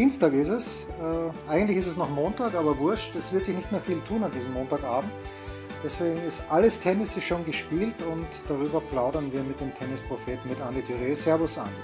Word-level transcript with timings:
Dienstag 0.00 0.32
ist 0.32 0.48
es. 0.48 0.86
Äh, 0.98 1.50
eigentlich 1.50 1.76
ist 1.76 1.86
es 1.86 1.98
noch 1.98 2.08
Montag, 2.08 2.54
aber 2.54 2.78
wurscht. 2.78 3.14
Es 3.16 3.34
wird 3.34 3.44
sich 3.44 3.54
nicht 3.54 3.70
mehr 3.70 3.82
viel 3.82 4.00
tun 4.08 4.24
an 4.24 4.32
diesem 4.32 4.54
Montagabend. 4.54 5.12
Deswegen 5.84 6.18
ist 6.26 6.42
alles 6.48 6.80
Tennis 6.80 7.18
ist 7.18 7.24
schon 7.24 7.44
gespielt 7.44 7.96
und 8.10 8.26
darüber 8.48 8.80
plaudern 8.80 9.30
wir 9.30 9.42
mit 9.42 9.60
dem 9.60 9.74
Tennispropheten 9.74 10.48
mit 10.48 10.58
Andi 10.62 10.80
Thüré. 10.80 11.14
Servus, 11.14 11.58
Andi. 11.58 11.74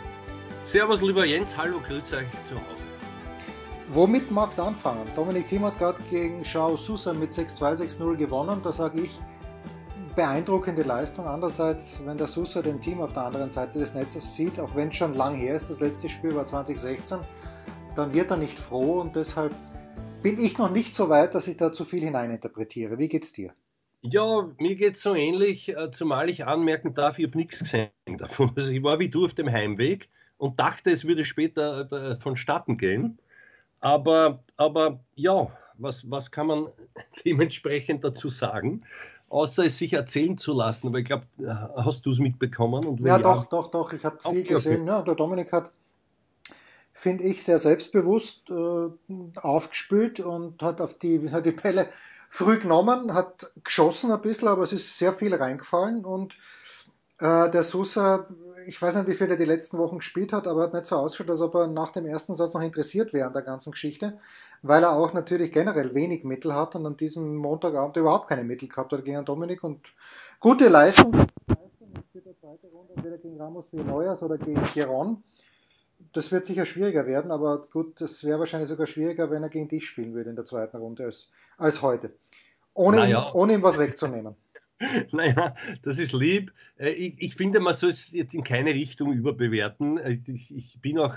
Servus, 0.65 1.02
lieber 1.02 1.27
Jens. 1.27 1.59
Hallo, 1.59 1.79
grüß 1.79 2.15
euch 2.15 2.27
zu 2.45 2.55
Hause. 2.55 2.65
Womit 3.91 4.30
magst 4.30 4.56
du 4.56 4.62
anfangen? 4.62 5.06
Dominik 5.14 5.48
Thiem 5.48 5.67
hat 5.67 5.78
gerade 5.78 6.01
gegen 6.09 6.42
Shao 6.42 6.75
Sousa 6.75 7.12
mit 7.12 7.33
6-2, 7.33 7.83
6-0 7.83 8.17
gewonnen. 8.17 8.62
Da 8.62 8.73
sage 8.73 9.03
ich, 9.03 9.20
beeindruckende 10.14 10.84
Leistung. 10.84 11.27
Andererseits, 11.27 12.01
wenn 12.06 12.17
der 12.17 12.28
Sousa 12.28 12.62
den 12.62 12.80
Team 12.80 13.03
auf 13.03 13.12
der 13.12 13.25
anderen 13.25 13.51
Seite 13.51 13.78
des 13.78 13.92
Netzes 13.92 14.34
sieht, 14.34 14.59
auch 14.59 14.75
wenn 14.75 14.89
es 14.89 14.97
schon 14.97 15.12
lang 15.12 15.34
her 15.34 15.56
ist, 15.56 15.69
das 15.69 15.80
letzte 15.80 16.09
Spiel 16.09 16.34
war 16.34 16.47
2016, 16.47 17.19
dann 17.96 18.12
wird 18.12 18.30
er 18.30 18.36
nicht 18.36 18.59
froh 18.59 19.00
und 19.00 19.16
deshalb 19.16 19.55
bin 20.23 20.38
ich 20.38 20.59
noch 20.59 20.70
nicht 20.70 20.95
so 20.95 21.09
weit, 21.09 21.34
dass 21.34 21.48
ich 21.48 21.56
da 21.56 21.73
zu 21.73 21.84
viel 21.84 22.02
hineininterpretiere. 22.02 22.98
Wie 22.98 23.08
geht's 23.08 23.33
dir? 23.33 23.53
Ja, 24.03 24.48
mir 24.58 24.77
geht 24.77 24.94
es 24.94 25.03
so 25.03 25.14
ähnlich, 25.14 25.77
äh, 25.77 25.91
zumal 25.91 26.28
ich 26.28 26.47
anmerken 26.47 26.94
darf, 26.94 27.19
ich 27.19 27.27
habe 27.27 27.38
nichts 27.38 27.61
gesehen 27.61 27.91
davon. 28.19 28.53
Also 28.56 28.70
ich 28.70 28.83
war 28.83 28.98
wie 28.98 29.08
du 29.08 29.25
auf 29.25 29.34
dem 29.34 29.50
Heimweg 29.50 30.08
und 30.36 30.61
dachte, 30.61 30.91
es 30.91 31.05
würde 31.05 31.25
später 31.25 31.91
äh, 31.91 32.20
vonstatten 32.20 32.77
gehen. 32.77 33.19
Aber, 33.80 34.44
aber 34.56 35.00
ja, 35.14 35.50
was, 35.78 36.08
was 36.10 36.31
kann 36.31 36.47
man 36.47 36.69
dementsprechend 37.25 38.05
dazu 38.05 38.28
sagen? 38.28 38.83
außer 39.28 39.64
es 39.64 39.78
sich 39.78 39.92
erzählen 39.92 40.38
zu 40.38 40.53
lassen. 40.53 40.88
Aber 40.88 40.98
ich 40.98 41.06
glaube, 41.06 41.27
äh, 41.38 41.47
hast 41.77 42.06
du 42.06 42.10
es 42.10 42.19
mitbekommen? 42.19 42.84
Und 42.84 43.00
ja, 43.00 43.19
doch, 43.19 43.42
ja, 43.42 43.48
doch, 43.50 43.70
doch. 43.70 43.92
Ich 43.92 44.05
habe 44.05 44.19
viel 44.19 44.44
gesehen. 44.44 44.83
Okay. 44.83 44.91
Ja, 44.91 45.03
der 45.03 45.14
Dominik 45.14 45.53
hat, 45.53 45.72
finde 46.97 47.25
ich, 47.25 47.44
sehr 47.44 47.58
selbstbewusst 47.58 48.50
äh, 48.50 48.89
aufgespült 49.41 50.20
und 50.20 50.62
hat 50.62 50.80
auf 50.80 50.94
die, 50.94 51.30
hat 51.30 51.47
die 51.47 51.53
Pelle 51.53 51.88
früh 52.28 52.58
genommen, 52.58 53.14
hat 53.14 53.50
geschossen 53.62 54.11
ein 54.11 54.20
bisschen, 54.20 54.48
aber 54.48 54.62
es 54.62 54.72
ist 54.72 54.98
sehr 54.98 55.12
viel 55.12 55.34
reingefallen 55.34 56.05
und 56.05 56.34
äh, 57.20 57.50
der 57.50 57.62
Sousa, 57.62 58.27
ich 58.66 58.80
weiß 58.80 58.97
nicht, 58.97 59.08
wie 59.08 59.14
viel 59.14 59.30
er 59.30 59.36
die 59.36 59.44
letzten 59.44 59.78
Wochen 59.78 59.98
gespielt 59.98 60.33
hat, 60.33 60.47
aber 60.47 60.62
hat 60.62 60.75
nicht 60.75 60.86
so 60.86 60.97
ausgeschaut, 60.97 61.30
als 61.30 61.41
ob 61.41 61.55
er 61.55 61.66
nach 61.66 61.92
dem 61.92 62.06
ersten 62.06 62.34
Satz 62.34 62.55
noch 62.55 62.62
interessiert 62.62 63.12
wäre 63.12 63.27
an 63.28 63.33
der 63.33 63.42
ganzen 63.42 63.70
Geschichte 63.70 64.19
weil 64.62 64.83
er 64.83 64.92
auch 64.92 65.12
natürlich 65.12 65.53
generell 65.53 65.94
wenig 65.94 66.25
Mittel 66.25 66.55
hat 66.55 66.75
und 66.75 66.86
an 66.86 66.97
diesem 66.97 67.36
Montagabend 67.36 67.97
überhaupt 67.97 68.28
keine 68.28 68.44
Mittel 68.44 68.69
gehabt 68.69 68.92
hat 68.92 69.05
gegen 69.05 69.25
Dominik 69.25 69.62
und 69.62 69.81
gute 70.41 70.69
Leistung. 70.69 71.12
Für 71.12 72.20
die 72.20 72.36
zweite 72.41 72.66
Runde 72.69 72.94
entweder 72.94 73.19
gegen 73.19 73.41
Ramos 73.41 73.66
Neuers 73.72 74.22
oder 74.22 74.38
gegen 74.38 74.62
Giron. 74.72 75.22
Das 76.17 76.33
wird 76.33 76.47
sicher 76.47 76.64
schwieriger 76.64 77.06
werden, 77.06 77.31
aber 77.31 77.61
gut, 77.70 78.00
das 78.00 78.25
wäre 78.25 78.39
wahrscheinlich 78.39 78.70
sogar 78.70 78.86
schwieriger, 78.86 79.31
wenn 79.31 79.42
er 79.42 79.50
gegen 79.50 79.69
dich 79.69 79.86
spielen 79.86 80.14
würde 80.14 80.31
in 80.31 80.36
der 80.36 80.47
zweiten 80.47 80.78
Runde 80.78 81.05
als, 81.05 81.28
als 81.59 81.83
heute. 81.83 82.11
Ohne, 82.72 82.97
naja. 82.97 83.28
ihm, 83.28 83.34
ohne 83.34 83.53
ihm 83.53 83.62
was 83.62 83.78
wegzunehmen. 83.78 84.34
Naja, 85.12 85.55
das 85.83 85.98
ist 85.98 86.12
lieb. 86.12 86.53
Äh, 86.78 86.91
ich, 86.91 87.21
ich, 87.21 87.34
finde, 87.34 87.60
man 87.60 87.72
soll 87.75 87.91
es 87.91 88.12
jetzt 88.12 88.34
in 88.34 88.44
keine 88.44 88.71
Richtung 88.71 89.12
überbewerten. 89.12 89.99
Äh, 89.99 90.19
ich, 90.27 90.54
ich 90.54 90.81
bin 90.81 90.99
auch 90.99 91.15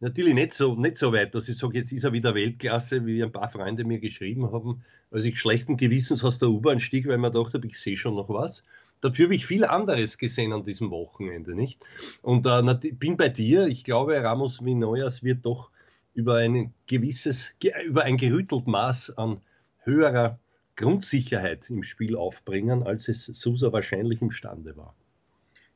natürlich 0.00 0.34
nicht 0.34 0.52
so, 0.52 0.74
nicht 0.74 0.96
so 0.96 1.12
weit, 1.12 1.34
dass 1.34 1.48
ich 1.48 1.56
sage, 1.56 1.78
jetzt 1.78 1.92
ist 1.92 2.04
er 2.04 2.12
wieder 2.12 2.34
Weltklasse, 2.34 3.06
wie 3.06 3.22
ein 3.22 3.32
paar 3.32 3.48
Freunde 3.48 3.84
mir 3.84 4.00
geschrieben 4.00 4.50
haben, 4.52 4.82
als 5.10 5.24
ich 5.24 5.38
schlechten 5.38 5.78
Gewissens 5.78 6.24
aus 6.24 6.38
der 6.38 6.48
U-Bahn 6.48 6.80
stieg, 6.80 7.06
weil 7.06 7.18
man 7.18 7.32
dachte, 7.32 7.60
ich 7.64 7.78
sehe 7.78 7.96
schon 7.96 8.16
noch 8.16 8.28
was. 8.28 8.64
Dafür 9.02 9.26
habe 9.26 9.34
ich 9.34 9.46
viel 9.46 9.64
anderes 9.64 10.16
gesehen 10.16 10.52
an 10.52 10.64
diesem 10.64 10.90
Wochenende, 10.90 11.54
nicht? 11.54 11.84
Und 12.22 12.46
äh, 12.46 12.92
bin 12.92 13.16
bei 13.16 13.28
dir. 13.28 13.66
Ich 13.66 13.84
glaube, 13.84 14.22
Ramos 14.22 14.64
Vinoyas 14.64 15.22
wird 15.22 15.44
doch 15.44 15.70
über 16.14 16.36
ein 16.36 16.72
gewisses, 16.86 17.50
über 17.84 18.04
ein 18.04 18.16
gerüttelt 18.16 18.66
Maß 18.66 19.18
an 19.18 19.40
höherer 19.78 20.38
Grundsicherheit 20.76 21.68
im 21.68 21.82
Spiel 21.82 22.16
aufbringen, 22.16 22.84
als 22.84 23.08
es 23.08 23.26
Sousa 23.26 23.72
wahrscheinlich 23.72 24.22
imstande 24.22 24.76
war. 24.76 24.94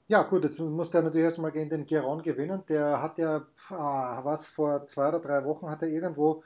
Ja, 0.09 0.23
gut, 0.23 0.45
jetzt 0.45 0.61
muss 0.61 0.91
der 0.91 1.03
natürlich 1.03 1.25
erstmal 1.25 1.51
gegen 1.51 1.69
den 1.69 1.85
Geron 1.85 2.23
gewinnen. 2.23 2.63
Der 2.69 3.03
hat 3.03 3.19
ja, 3.19 3.45
ah, 3.71 4.25
was 4.25 4.47
vor 4.47 4.87
zwei 4.87 5.09
oder 5.09 5.19
drei 5.19 5.45
Wochen 5.45 5.69
hat 5.69 5.83
er 5.83 5.89
irgendwo 5.89 6.45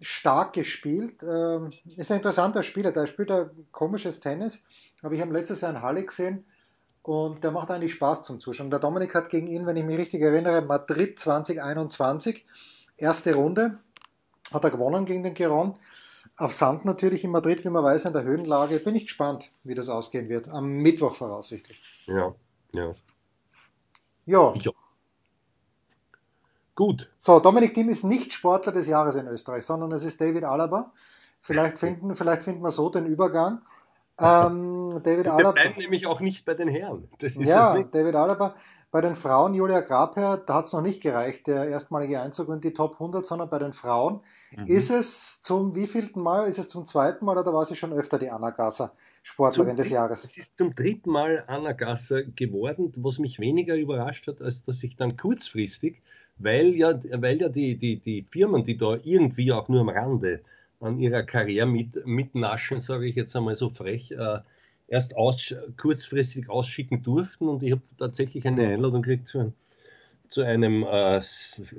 stark 0.00 0.52
gespielt. 0.52 1.22
Ähm, 1.22 1.68
ist 1.96 2.10
ein 2.10 2.18
interessanter 2.18 2.62
Spieler, 2.62 2.92
der 2.92 3.06
spielt 3.06 3.30
ein 3.30 3.50
komisches 3.72 4.20
Tennis, 4.20 4.64
aber 5.02 5.14
ich 5.14 5.20
habe 5.20 5.32
letztes 5.32 5.60
Jahr 5.60 5.72
in 5.72 5.82
Halle 5.82 6.04
gesehen 6.04 6.44
und 7.02 7.44
der 7.44 7.50
macht 7.50 7.70
eigentlich 7.70 7.92
Spaß 7.92 8.22
zum 8.22 8.40
Zuschauen. 8.40 8.70
Der 8.70 8.80
Dominik 8.80 9.14
hat 9.14 9.28
gegen 9.28 9.46
ihn, 9.46 9.66
wenn 9.66 9.76
ich 9.76 9.84
mich 9.84 9.98
richtig 9.98 10.22
erinnere, 10.22 10.62
Madrid 10.62 11.18
2021, 11.18 12.44
erste 12.96 13.34
Runde, 13.34 13.78
hat 14.52 14.64
er 14.64 14.70
gewonnen 14.70 15.04
gegen 15.04 15.22
den 15.22 15.34
Geron. 15.34 15.78
Auf 16.36 16.52
Sand 16.52 16.84
natürlich 16.84 17.22
in 17.22 17.30
Madrid, 17.30 17.64
wie 17.64 17.68
man 17.68 17.84
weiß, 17.84 18.06
in 18.06 18.12
der 18.12 18.24
Höhenlage. 18.24 18.80
Bin 18.80 18.96
ich 18.96 19.04
gespannt, 19.04 19.52
wie 19.62 19.74
das 19.74 19.88
ausgehen 19.88 20.28
wird. 20.28 20.48
Am 20.48 20.68
Mittwoch 20.68 21.14
voraussichtlich. 21.14 21.80
Ja, 22.06 22.34
ja. 22.72 22.94
Ja. 24.26 24.54
ja. 24.54 24.72
Gut. 26.74 27.10
So, 27.16 27.38
Dominik 27.38 27.74
Thiem 27.74 27.88
ist 27.88 28.04
nicht 28.04 28.32
Sportler 28.32 28.72
des 28.72 28.86
Jahres 28.86 29.14
in 29.14 29.26
Österreich, 29.28 29.64
sondern 29.64 29.92
es 29.92 30.04
ist 30.04 30.20
David 30.20 30.44
Alaba. 30.44 30.92
Vielleicht 31.40 31.78
finden, 31.78 32.14
vielleicht 32.14 32.42
finden 32.42 32.62
wir 32.62 32.70
so 32.70 32.88
den 32.88 33.06
Übergang. 33.06 33.62
Ähm, 34.18 34.90
David 35.02 35.24
Wir 35.24 35.34
Alaba. 35.34 35.52
bleiben 35.52 35.74
nämlich 35.76 36.06
auch 36.06 36.20
nicht 36.20 36.44
bei 36.44 36.54
den 36.54 36.68
Herren. 36.68 37.08
ja, 37.20 37.82
David 37.82 38.14
Alaba. 38.14 38.54
Bei 38.92 39.00
den 39.00 39.16
Frauen, 39.16 39.54
Julia 39.54 39.80
Grabherr, 39.80 40.36
da 40.36 40.54
hat 40.54 40.66
es 40.66 40.72
noch 40.72 40.80
nicht 40.80 41.02
gereicht, 41.02 41.48
der 41.48 41.68
erstmalige 41.68 42.20
Einzug 42.20 42.48
in 42.48 42.60
die 42.60 42.72
Top 42.72 42.92
100, 42.92 43.26
sondern 43.26 43.50
bei 43.50 43.58
den 43.58 43.72
Frauen 43.72 44.20
mhm. 44.56 44.66
ist 44.66 44.90
es 44.90 45.40
zum 45.40 45.74
wievielten 45.74 46.22
Mal? 46.22 46.46
Ist 46.46 46.60
es 46.60 46.68
zum 46.68 46.84
zweiten 46.84 47.24
Mal 47.24 47.36
oder 47.36 47.52
war 47.52 47.64
sie 47.64 47.74
schon 47.74 47.92
öfter 47.92 48.20
die 48.20 48.30
Anna 48.30 48.50
Gasser 48.50 48.92
Sportlerin 49.24 49.70
zum 49.70 49.76
des 49.78 49.90
Jahres? 49.90 50.22
Es 50.22 50.36
ist 50.36 50.56
zum 50.56 50.76
dritten 50.76 51.10
Mal 51.10 51.42
Anna 51.48 51.72
Gasser 51.72 52.22
geworden, 52.22 52.92
was 52.96 53.18
mich 53.18 53.40
weniger 53.40 53.74
überrascht 53.74 54.28
hat, 54.28 54.40
als 54.40 54.64
dass 54.64 54.80
ich 54.84 54.94
dann 54.94 55.16
kurzfristig, 55.16 56.00
weil 56.38 56.74
ja, 56.74 56.98
weil 57.12 57.40
ja 57.40 57.48
die, 57.48 57.76
die, 57.76 57.96
die 57.96 58.22
Firmen, 58.22 58.64
die 58.64 58.76
da 58.76 58.98
irgendwie 59.02 59.52
auch 59.52 59.68
nur 59.68 59.80
am 59.80 59.88
Rande 59.88 60.40
an 60.80 60.98
ihrer 60.98 61.22
Karriere 61.22 61.66
mit, 61.66 62.06
mitnaschen, 62.06 62.80
sage 62.80 63.06
ich 63.06 63.16
jetzt 63.16 63.34
einmal 63.36 63.56
so 63.56 63.70
frech, 63.70 64.10
äh, 64.12 64.40
erst 64.88 65.16
aus, 65.16 65.54
kurzfristig 65.76 66.48
ausschicken 66.50 67.02
durften. 67.02 67.48
Und 67.48 67.62
ich 67.62 67.72
habe 67.72 67.82
tatsächlich 67.98 68.46
eine 68.46 68.68
Einladung 68.68 69.02
gekriegt 69.02 69.28
zu, 69.28 69.52
zu 70.28 70.42
einem 70.42 70.82
äh, 70.82 71.20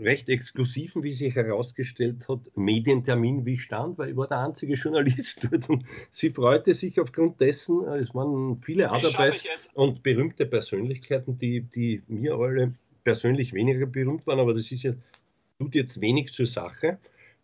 recht 0.02 0.30
exklusiven, 0.30 1.04
wie 1.04 1.14
sich 1.14 1.36
herausgestellt 1.36 2.28
hat, 2.30 2.40
Medientermin 2.56 3.46
wie 3.46 3.58
stand, 3.58 3.98
weil 3.98 4.12
ich 4.12 4.16
war 4.16 4.28
der 4.28 4.40
einzige 4.40 4.74
Journalist 4.76 5.48
dort 5.52 5.70
und 5.70 5.86
sie 6.12 6.30
freute 6.30 6.74
sich 6.74 7.00
aufgrund 7.00 7.40
dessen, 7.42 7.86
äh, 7.86 7.98
es 7.98 8.16
waren 8.16 8.62
viele 8.62 8.88
dabei 8.88 9.34
und 9.74 10.04
berühmte 10.04 10.46
Persönlichkeiten, 10.46 11.38
die, 11.38 11.62
die 11.62 12.02
mir 12.08 12.36
alle 12.36 12.74
persönlich 13.06 13.54
weniger 13.54 13.86
berühmt 13.86 14.28
waren, 14.28 14.40
aber 14.42 14.54
das 14.54 14.70
ist 14.72 14.84
ja, 14.84 14.94
tut 15.60 15.76
jetzt 15.76 16.02
wenig 16.02 16.34
zur 16.34 16.48
Sache. 16.48 16.98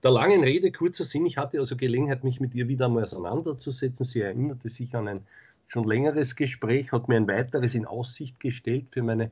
Der 0.04 0.12
langen 0.12 0.44
Rede, 0.44 0.72
kurzer 0.72 1.06
Sinn, 1.06 1.26
ich 1.26 1.38
hatte 1.38 1.60
also 1.60 1.78
Gelegenheit, 1.78 2.26
mich 2.26 2.42
mit 2.42 2.54
ihr 2.56 2.68
wieder 2.68 2.88
einmal 2.88 3.04
auseinanderzusetzen. 3.04 4.04
Sie 4.04 4.22
erinnerte 4.22 4.68
sich 4.68 4.94
an 4.96 5.08
ein 5.08 5.28
schon 5.68 5.88
längeres 5.88 6.36
Gespräch, 6.36 6.92
hat 6.92 7.08
mir 7.08 7.16
ein 7.16 7.28
weiteres 7.28 7.76
in 7.76 7.86
Aussicht 7.86 8.40
gestellt 8.40 8.88
für 8.92 9.04
meine 9.04 9.32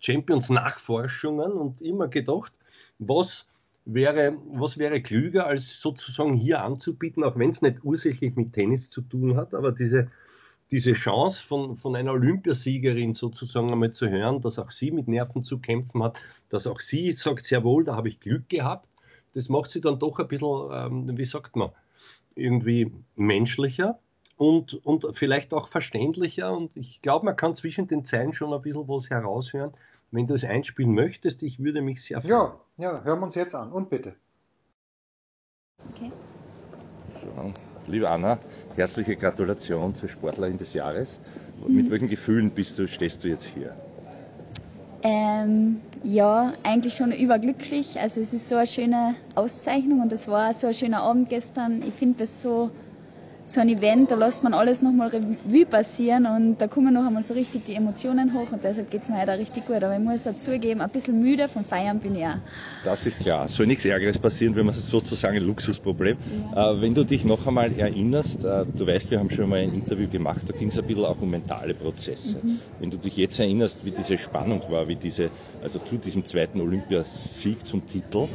Champions-Nachforschungen 0.00 1.52
und 1.52 1.80
immer 1.82 2.08
gedacht, 2.08 2.52
was 2.98 3.46
wäre, 3.84 4.36
was 4.52 4.78
wäre 4.78 5.00
klüger, 5.02 5.46
als 5.46 5.80
sozusagen 5.80 6.34
hier 6.34 6.62
anzubieten, 6.62 7.22
auch 7.22 7.38
wenn 7.38 7.50
es 7.50 7.62
nicht 7.62 7.84
ursächlich 7.84 8.34
mit 8.34 8.54
Tennis 8.54 8.90
zu 8.90 9.02
tun 9.02 9.36
hat, 9.36 9.54
aber 9.54 9.72
diese, 9.72 10.10
diese 10.70 10.92
Chance 10.92 11.46
von, 11.46 11.76
von 11.76 11.94
einer 11.94 12.12
Olympiasiegerin 12.12 13.14
sozusagen 13.14 13.72
einmal 13.72 13.92
zu 13.92 14.08
hören, 14.08 14.40
dass 14.40 14.58
auch 14.58 14.70
sie 14.70 14.90
mit 14.90 15.08
Nerven 15.08 15.44
zu 15.44 15.58
kämpfen 15.58 16.02
hat, 16.02 16.20
dass 16.48 16.66
auch 16.66 16.80
sie 16.80 17.12
sagt, 17.12 17.44
sehr 17.44 17.62
wohl, 17.64 17.84
da 17.84 17.96
habe 17.96 18.08
ich 18.08 18.20
Glück 18.20 18.48
gehabt 18.48 18.88
das 19.36 19.50
macht 19.50 19.70
sie 19.70 19.82
dann 19.82 19.98
doch 19.98 20.18
ein 20.18 20.28
bisschen, 20.28 20.70
ähm, 20.72 21.18
wie 21.18 21.24
sagt 21.26 21.56
man, 21.56 21.70
irgendwie 22.34 22.90
menschlicher 23.16 23.98
und, 24.38 24.74
und 24.86 25.06
vielleicht 25.12 25.52
auch 25.52 25.68
verständlicher. 25.68 26.56
Und 26.56 26.76
ich 26.78 27.02
glaube, 27.02 27.26
man 27.26 27.36
kann 27.36 27.54
zwischen 27.54 27.86
den 27.86 28.02
Zeilen 28.02 28.32
schon 28.32 28.54
ein 28.54 28.62
bisschen 28.62 28.88
was 28.88 29.10
heraushören. 29.10 29.74
Wenn 30.10 30.26
du 30.26 30.34
es 30.34 30.44
einspielen 30.44 30.94
möchtest, 30.94 31.42
ich 31.42 31.58
würde 31.58 31.82
mich 31.82 32.02
sehr 32.02 32.22
freuen. 32.22 32.30
Ja, 32.30 32.60
ja, 32.78 33.04
hören 33.04 33.20
wir 33.20 33.24
uns 33.26 33.34
jetzt 33.34 33.54
an 33.54 33.70
und 33.72 33.90
bitte. 33.90 34.16
Okay. 35.90 36.10
Schon. 37.20 37.52
Liebe 37.88 38.10
Anna, 38.10 38.38
herzliche 38.74 39.14
Gratulation 39.14 39.94
zur 39.94 40.08
Sportlerin 40.08 40.58
des 40.58 40.74
Jahres. 40.74 41.20
Mhm. 41.66 41.76
Mit 41.76 41.90
welchen 41.90 42.08
Gefühlen 42.08 42.50
bist 42.50 42.78
du, 42.78 42.88
stehst 42.88 43.22
du 43.22 43.28
jetzt 43.28 43.46
hier? 43.46 43.74
Ähm, 45.02 45.80
ja, 46.02 46.52
eigentlich 46.64 46.96
schon 46.96 47.12
überglücklich. 47.12 48.00
Also 48.00 48.20
es 48.20 48.32
ist 48.32 48.48
so 48.48 48.56
eine 48.56 48.66
schöne 48.66 49.14
Auszeichnung 49.36 50.00
und 50.00 50.12
es 50.12 50.26
war 50.26 50.52
so 50.52 50.66
ein 50.66 50.74
schöner 50.74 51.02
Abend 51.02 51.28
gestern. 51.28 51.80
Ich 51.86 51.94
finde 51.94 52.18
das 52.18 52.42
so 52.42 52.70
so 53.48 53.60
ein 53.60 53.68
Event, 53.68 54.10
da 54.10 54.16
lässt 54.16 54.42
man 54.42 54.54
alles 54.54 54.82
nochmal 54.82 55.08
Revue 55.08 55.64
passieren 55.66 56.26
und 56.26 56.60
da 56.60 56.66
kommen 56.66 56.92
noch 56.92 57.06
einmal 57.06 57.22
so 57.22 57.32
richtig 57.34 57.64
die 57.64 57.74
Emotionen 57.74 58.34
hoch 58.34 58.50
und 58.50 58.64
deshalb 58.64 58.90
geht 58.90 59.02
es 59.02 59.08
mir 59.08 59.20
heute 59.20 59.34
auch 59.34 59.38
richtig 59.38 59.66
gut. 59.66 59.84
Aber 59.84 59.94
ich 59.94 60.00
muss 60.00 60.26
auch 60.26 60.34
zugeben, 60.34 60.80
ein 60.80 60.90
bisschen 60.90 61.20
müde 61.20 61.46
vom 61.46 61.64
Feiern 61.64 62.00
bin 62.00 62.16
ich 62.16 62.24
auch. 62.24 62.38
Das 62.84 63.06
ist 63.06 63.20
klar. 63.20 63.48
Soll 63.48 63.68
nichts 63.68 63.84
Ärgeres 63.84 64.18
passieren, 64.18 64.56
wenn 64.56 64.66
man 64.66 64.74
sozusagen 64.74 65.36
ein 65.36 65.44
Luxusproblem. 65.44 66.18
Ja. 66.54 66.72
Äh, 66.72 66.80
wenn 66.80 66.94
du 66.94 67.04
dich 67.04 67.24
noch 67.24 67.46
einmal 67.46 67.72
erinnerst, 67.72 68.44
äh, 68.44 68.66
du 68.76 68.84
weißt, 68.84 69.12
wir 69.12 69.20
haben 69.20 69.30
schon 69.30 69.48
mal 69.48 69.60
ein 69.60 69.72
Interview 69.72 70.08
gemacht, 70.08 70.42
da 70.48 70.52
ging 70.52 70.68
es 70.68 70.78
ein 70.78 70.84
bisschen 70.84 71.04
auch 71.04 71.20
um 71.22 71.30
mentale 71.30 71.74
Prozesse. 71.74 72.38
Mhm. 72.42 72.58
Wenn 72.80 72.90
du 72.90 72.96
dich 72.96 73.16
jetzt 73.16 73.38
erinnerst, 73.38 73.84
wie 73.84 73.92
diese 73.92 74.18
Spannung 74.18 74.60
war, 74.70 74.88
wie 74.88 74.96
diese, 74.96 75.30
also 75.62 75.78
zu 75.78 75.98
diesem 75.98 76.24
zweiten 76.24 76.60
Olympiasieg 76.60 77.64
zum 77.64 77.86
Titel, 77.86 78.26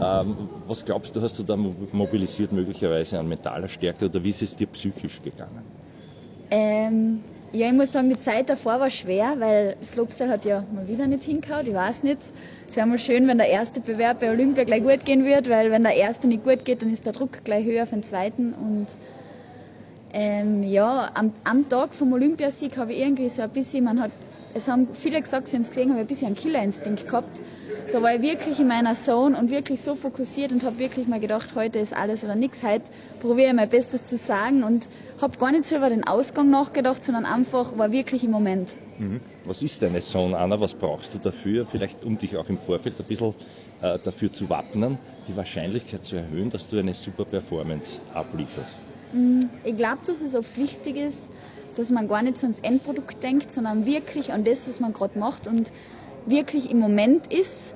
ähm, 0.00 0.48
was 0.68 0.84
glaubst 0.84 1.16
du, 1.16 1.20
hast 1.20 1.36
du 1.40 1.42
da 1.42 1.56
mobilisiert 1.56 2.52
möglicherweise 2.52 3.18
an 3.18 3.28
mentaler 3.28 3.68
Stärke 3.68 4.06
oder 4.06 4.22
wie 4.22 4.30
ist 4.30 4.42
es 4.42 4.59
dir 4.60 4.66
psychisch 4.68 5.20
gegangen? 5.22 5.64
Ähm, 6.50 7.20
ja, 7.52 7.66
ich 7.66 7.72
muss 7.72 7.92
sagen, 7.92 8.08
die 8.08 8.18
Zeit 8.18 8.48
davor 8.48 8.78
war 8.78 8.90
schwer, 8.90 9.34
weil 9.38 9.76
Slopestyle 9.82 10.30
hat 10.30 10.44
ja 10.44 10.64
mal 10.72 10.86
wieder 10.86 11.06
nicht 11.06 11.24
hingehauen, 11.24 11.66
ich 11.66 11.74
weiß 11.74 12.04
nicht. 12.04 12.18
Es 12.68 12.76
wäre 12.76 12.86
mal 12.86 12.98
schön, 12.98 13.26
wenn 13.26 13.38
der 13.38 13.48
erste 13.48 13.80
Bewerb 13.80 14.20
bei 14.20 14.30
Olympia 14.30 14.62
gleich 14.62 14.82
gut 14.82 15.04
gehen 15.04 15.24
wird, 15.24 15.48
weil 15.48 15.72
wenn 15.72 15.82
der 15.82 15.96
erste 15.96 16.28
nicht 16.28 16.44
gut 16.44 16.64
geht, 16.64 16.82
dann 16.82 16.92
ist 16.92 17.06
der 17.06 17.12
Druck 17.12 17.44
gleich 17.44 17.64
höher 17.64 17.86
für 17.86 17.96
den 17.96 18.04
zweiten. 18.04 18.54
Und 18.54 18.86
ähm, 20.12 20.62
ja, 20.62 21.10
am, 21.14 21.32
am 21.42 21.68
Tag 21.68 21.94
vom 21.94 22.12
Olympiasieg 22.12 22.76
habe 22.76 22.92
ich 22.92 23.00
irgendwie 23.00 23.28
so 23.28 23.42
ein 23.42 23.50
bisschen, 23.50 23.84
man 23.84 24.00
hat, 24.00 24.12
es 24.54 24.68
haben 24.68 24.88
viele 24.94 25.20
gesagt, 25.20 25.48
sie 25.48 25.56
haben 25.56 25.62
es 25.62 25.68
gesehen, 25.68 25.90
habe 25.90 26.00
ein 26.00 26.06
bisschen 26.06 26.28
einen 26.28 26.36
Killerinstinkt 26.36 27.06
gehabt 27.06 27.40
da 27.92 28.02
war 28.02 28.14
ich 28.14 28.22
wirklich 28.22 28.60
in 28.60 28.68
meiner 28.68 28.94
Zone 28.94 29.36
und 29.36 29.50
wirklich 29.50 29.80
so 29.80 29.94
fokussiert 29.94 30.52
und 30.52 30.64
habe 30.64 30.78
wirklich 30.78 31.08
mal 31.08 31.20
gedacht, 31.20 31.54
heute 31.54 31.78
ist 31.78 31.94
alles 31.94 32.24
oder 32.24 32.34
nichts. 32.34 32.62
Heute 32.62 32.84
probiere 33.18 33.48
ich 33.48 33.54
mein 33.54 33.68
Bestes 33.68 34.04
zu 34.04 34.16
sagen 34.16 34.62
und 34.62 34.88
habe 35.20 35.36
gar 35.38 35.50
nicht 35.50 35.64
so 35.64 35.76
über 35.76 35.88
den 35.88 36.06
Ausgang 36.06 36.50
nachgedacht, 36.50 37.02
sondern 37.02 37.26
einfach 37.26 37.76
war 37.76 37.92
wirklich 37.92 38.24
im 38.24 38.30
Moment. 38.30 38.74
Mhm. 38.98 39.20
Was 39.44 39.62
ist 39.62 39.82
deine 39.82 40.00
Zone, 40.00 40.38
Anna? 40.38 40.60
Was 40.60 40.74
brauchst 40.74 41.14
du 41.14 41.18
dafür? 41.18 41.66
Vielleicht 41.66 42.04
um 42.04 42.18
dich 42.18 42.36
auch 42.36 42.48
im 42.48 42.58
Vorfeld 42.58 42.94
ein 42.98 43.06
bisschen 43.06 43.34
äh, 43.82 43.98
dafür 43.98 44.32
zu 44.32 44.48
wappnen, 44.48 44.98
die 45.28 45.36
Wahrscheinlichkeit 45.36 46.04
zu 46.04 46.16
erhöhen, 46.16 46.50
dass 46.50 46.68
du 46.68 46.78
eine 46.78 46.94
super 46.94 47.24
Performance 47.24 48.00
ablieferst. 48.14 48.82
Mhm. 49.12 49.48
Ich 49.64 49.76
glaube, 49.76 49.98
dass 50.06 50.20
es 50.20 50.34
oft 50.34 50.56
wichtig 50.56 50.96
ist, 50.96 51.30
dass 51.76 51.90
man 51.90 52.08
gar 52.08 52.22
nicht 52.22 52.38
so 52.38 52.46
ans 52.46 52.58
Endprodukt 52.60 53.22
denkt, 53.22 53.52
sondern 53.52 53.86
wirklich 53.86 54.32
an 54.32 54.44
das, 54.44 54.68
was 54.68 54.80
man 54.80 54.92
gerade 54.92 55.18
macht 55.18 55.46
und 55.46 55.70
wirklich 56.26 56.70
im 56.70 56.78
Moment 56.78 57.32
ist 57.32 57.74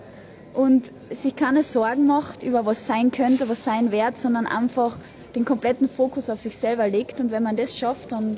und 0.55 0.93
sich 1.11 1.37
keine 1.37 1.63
Sorgen 1.63 2.07
macht 2.07 2.43
über 2.43 2.65
was 2.67 2.87
sein 2.87 3.11
könnte, 3.11 3.49
was 3.49 3.65
sein 3.65 3.93
wird, 3.93 4.17
sondern 4.17 4.47
einfach 4.47 4.99
den 5.35 5.45
kompletten 5.45 5.89
Fokus 5.89 6.31
auf 6.31 6.39
sich 6.39 6.57
selber 6.57 6.89
legt. 6.89 7.19
Und 7.21 7.31
wenn 7.31 7.43
man 7.43 7.57
das 7.57 7.77
schafft, 7.77 8.13
dann 8.13 8.37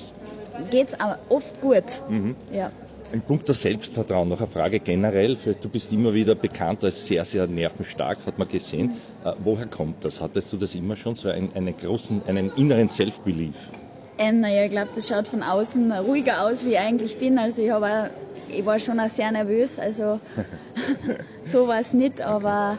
geht 0.71 0.89
es 0.89 0.97
oft 1.29 1.61
gut. 1.61 1.85
Mhm. 2.09 2.35
Ja. 2.53 2.73
Ein 3.13 3.21
Punkt 3.21 3.47
der 3.47 3.55
Selbstvertrauen, 3.55 4.29
noch 4.29 4.41
eine 4.41 4.49
Frage 4.49 4.81
generell. 4.81 5.37
Du 5.61 5.69
bist 5.69 5.93
immer 5.93 6.13
wieder 6.13 6.35
bekannt 6.35 6.83
als 6.83 7.07
sehr, 7.07 7.25
sehr 7.25 7.47
nervenstark, 7.47 8.19
hat 8.27 8.39
man 8.39 8.49
gesehen. 8.49 8.87
Mhm. 9.23 9.33
Woher 9.45 9.67
kommt 9.67 10.05
das? 10.05 10.21
Hattest 10.21 10.53
du 10.53 10.57
das 10.57 10.75
immer 10.75 10.97
schon, 10.97 11.15
so 11.15 11.29
einen, 11.29 11.53
einen 11.55 11.77
großen, 11.77 12.23
einen 12.27 12.51
inneren 12.57 12.89
Self-Belief? 12.89 13.71
Ähm, 14.19 14.41
naja, 14.41 14.65
ich 14.65 14.71
glaube, 14.71 14.89
das 14.95 15.09
schaut 15.09 15.29
von 15.29 15.43
außen 15.43 15.93
ruhiger 15.93 16.43
aus, 16.43 16.65
wie 16.65 16.71
ich 16.71 16.79
eigentlich 16.79 17.19
bin. 17.19 17.39
Also 17.39 17.63
ich 17.63 17.71
habe 17.71 18.11
ich 18.49 18.65
war 18.65 18.79
schon 18.79 19.01
auch 19.01 19.09
sehr 19.09 19.31
nervös, 19.33 19.79
also 19.79 20.21
so 21.43 21.69
war 21.69 21.81
es 21.81 21.93
nicht, 21.93 22.23
aber 22.23 22.79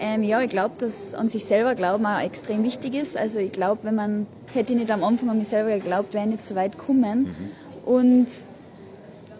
ähm, 0.00 0.22
ja, 0.22 0.40
ich 0.40 0.50
glaube, 0.50 0.74
dass 0.78 1.14
an 1.14 1.28
sich 1.28 1.44
selber 1.44 1.74
glauben 1.74 2.04
auch 2.06 2.20
extrem 2.20 2.64
wichtig 2.64 2.94
ist. 2.94 3.16
Also 3.16 3.38
ich 3.38 3.52
glaube, 3.52 3.84
wenn 3.84 3.94
man, 3.94 4.26
hätte 4.52 4.72
ich 4.72 4.78
nicht 4.78 4.90
am 4.90 5.04
Anfang 5.04 5.30
an 5.30 5.38
mich 5.38 5.48
selber 5.48 5.70
geglaubt, 5.70 6.14
wäre 6.14 6.24
ich 6.24 6.30
nicht 6.30 6.42
so 6.42 6.56
weit 6.56 6.76
gekommen. 6.76 7.22
Mhm. 7.86 7.92
Und 7.92 8.26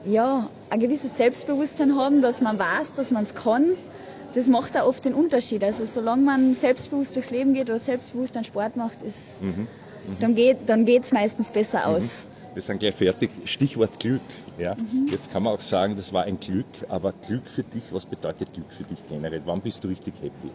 ja, 0.04 0.48
ein 0.70 0.80
gewisses 0.80 1.16
Selbstbewusstsein 1.16 1.96
haben, 1.96 2.22
dass 2.22 2.40
man 2.40 2.58
weiß, 2.58 2.92
dass 2.94 3.10
man 3.10 3.24
es 3.24 3.34
kann, 3.34 3.70
das 4.34 4.46
macht 4.46 4.76
auch 4.78 4.86
oft 4.86 5.04
den 5.04 5.14
Unterschied. 5.14 5.62
Also 5.64 5.84
solange 5.84 6.22
man 6.22 6.54
selbstbewusst 6.54 7.16
durchs 7.16 7.30
Leben 7.30 7.54
geht 7.54 7.68
oder 7.68 7.78
selbstbewusst 7.78 8.36
einen 8.36 8.44
Sport 8.44 8.76
macht, 8.76 9.02
ist, 9.02 9.42
mhm. 9.42 9.66
Mhm. 10.06 10.18
dann 10.20 10.34
geht 10.34 10.58
dann 10.66 10.84
geht's 10.84 11.12
meistens 11.12 11.50
besser 11.50 11.88
mhm. 11.88 11.94
aus. 11.96 12.26
Wir 12.54 12.62
sind 12.62 12.80
gleich 12.80 12.94
fertig. 12.94 13.30
Stichwort 13.46 13.98
Glück. 13.98 14.20
Ja. 14.58 14.74
Mhm. 14.74 15.06
Jetzt 15.10 15.32
kann 15.32 15.42
man 15.42 15.54
auch 15.54 15.60
sagen, 15.60 15.96
das 15.96 16.12
war 16.12 16.24
ein 16.24 16.38
Glück, 16.38 16.66
aber 16.88 17.14
Glück 17.26 17.46
für 17.46 17.62
dich, 17.62 17.84
was 17.92 18.04
bedeutet 18.04 18.52
Glück 18.52 18.70
für 18.70 18.84
dich 18.84 18.98
generell? 19.08 19.40
Wann 19.46 19.60
bist 19.60 19.82
du 19.82 19.88
richtig 19.88 20.14
happy? 20.20 20.50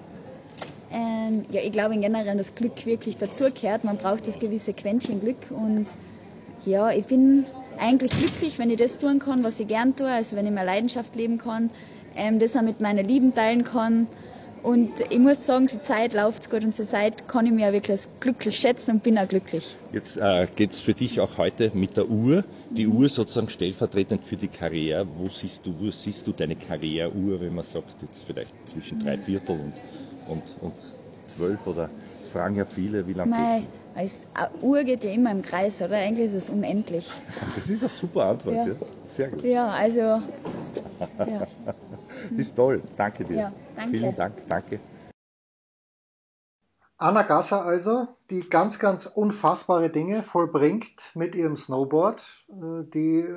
Ähm, 0.91 1.45
ja, 1.51 1.61
ich 1.61 1.71
glaube 1.71 1.95
in 1.95 2.01
generell, 2.01 2.37
dass 2.37 2.53
Glück 2.53 2.85
wirklich 2.85 3.17
dazugehört. 3.17 3.83
Man 3.83 3.97
braucht 3.97 4.27
das 4.27 4.39
gewisse 4.39 4.73
Quäntchen 4.73 5.19
Glück 5.19 5.49
und 5.49 5.87
ja, 6.65 6.91
ich 6.91 7.05
bin 7.05 7.45
eigentlich 7.79 8.11
glücklich, 8.11 8.59
wenn 8.59 8.69
ich 8.69 8.77
das 8.77 8.97
tun 8.97 9.19
kann, 9.19 9.43
was 9.43 9.59
ich 9.59 9.67
gern 9.67 9.95
tue, 9.95 10.11
also 10.11 10.35
wenn 10.35 10.45
ich 10.45 10.51
meine 10.51 10.67
Leidenschaft 10.67 11.15
leben 11.15 11.37
kann, 11.37 11.71
ähm, 12.15 12.39
das 12.39 12.55
auch 12.55 12.61
mit 12.61 12.79
meinen 12.79 13.07
Lieben 13.07 13.33
teilen 13.33 13.63
kann 13.63 14.07
und 14.63 14.91
ich 15.09 15.19
muss 15.19 15.45
sagen, 15.45 15.67
zur 15.67 15.81
Zeit 15.81 16.13
läuft 16.13 16.41
es 16.41 16.49
gut 16.49 16.63
und 16.63 16.73
zur 16.73 16.85
Zeit 16.85 17.27
kann 17.27 17.45
ich 17.45 17.51
mich 17.51 17.65
auch 17.65 17.71
wirklich 17.71 18.01
glücklich 18.19 18.57
schätzen 18.57 18.95
und 18.95 19.03
bin 19.03 19.17
auch 19.17 19.27
glücklich. 19.27 19.75
Jetzt 19.93 20.17
äh, 20.17 20.47
geht 20.55 20.71
es 20.71 20.81
für 20.81 20.93
dich 20.93 21.19
auch 21.19 21.37
heute 21.37 21.71
mit 21.73 21.97
der 21.97 22.09
Uhr. 22.09 22.43
Die 22.69 22.85
mhm. 22.85 22.97
Uhr 22.97 23.09
sozusagen 23.09 23.49
stellvertretend 23.49 24.23
für 24.23 24.35
die 24.35 24.47
Karriere. 24.47 25.07
Wo 25.17 25.29
siehst 25.29 25.65
du, 25.65 25.73
wo 25.79 25.89
siehst 25.91 26.27
du 26.27 26.33
deine 26.33 26.55
Karriereuhr, 26.55 27.39
wenn 27.39 27.55
man 27.55 27.63
sagt, 27.63 27.95
jetzt 28.01 28.25
vielleicht 28.25 28.53
zwischen 28.67 28.99
drei 28.99 29.17
mhm. 29.17 29.23
Viertel 29.23 29.51
und, 29.51 29.73
und, 30.27 30.43
und 30.61 30.73
zwölf 31.25 31.65
oder 31.67 31.89
fragen 32.31 32.55
ja 32.55 32.65
viele, 32.65 33.07
wie 33.07 33.13
lange 33.13 33.59
geht's? 33.59 33.67
Als 33.97 34.27
Uhr 34.61 34.83
geht 34.83 35.03
ja 35.03 35.11
immer 35.11 35.31
im 35.31 35.41
Kreis, 35.41 35.81
oder? 35.81 35.97
Eigentlich 35.97 36.27
ist 36.27 36.35
es 36.35 36.49
unendlich. 36.51 37.09
Das 37.55 37.67
ist 37.67 37.81
eine 37.81 37.89
super 37.89 38.25
Antwort, 38.25 38.55
ja. 38.55 38.67
ja. 38.67 38.75
Sehr 39.03 39.29
gut. 39.29 39.43
Ja, 39.43 39.69
also. 39.69 39.99
Ja. 39.99 41.47
Ist 42.37 42.55
toll. 42.55 42.83
Danke 42.95 43.23
dir. 43.23 43.35
Ja, 43.35 43.53
danke. 43.75 43.97
Vielen 43.97 44.15
Dank. 44.15 44.35
Danke. 44.47 44.79
Anna 46.99 47.23
Gasser 47.23 47.65
also, 47.65 48.07
die 48.29 48.47
ganz, 48.47 48.77
ganz 48.77 49.07
unfassbare 49.07 49.89
Dinge 49.89 50.21
vollbringt 50.21 51.09
mit 51.15 51.33
ihrem 51.33 51.55
Snowboard. 51.55 52.45
Äh, 52.49 52.83
die, 52.93 53.21
äh, 53.21 53.33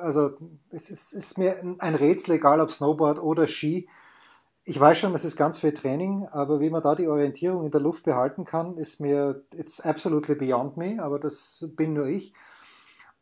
also, 0.00 0.32
es 0.68 0.90
ist, 0.90 1.14
ist 1.14 1.38
mir 1.38 1.56
ein 1.78 1.94
Rätsel, 1.94 2.34
egal 2.34 2.60
ob 2.60 2.70
Snowboard 2.70 3.18
oder 3.18 3.46
Ski 3.46 3.88
ich 4.64 4.78
weiß 4.78 4.98
schon, 4.98 5.14
es 5.14 5.24
ist 5.24 5.36
ganz 5.36 5.58
viel 5.58 5.72
Training, 5.72 6.26
aber 6.30 6.60
wie 6.60 6.70
man 6.70 6.82
da 6.82 6.94
die 6.94 7.08
Orientierung 7.08 7.64
in 7.64 7.70
der 7.70 7.80
Luft 7.80 8.04
behalten 8.04 8.44
kann, 8.44 8.76
ist 8.76 9.00
mir 9.00 9.42
it's 9.54 9.80
absolutely 9.80 10.34
beyond 10.34 10.76
me, 10.76 11.02
aber 11.02 11.18
das 11.18 11.66
bin 11.76 11.94
nur 11.94 12.06
ich. 12.06 12.32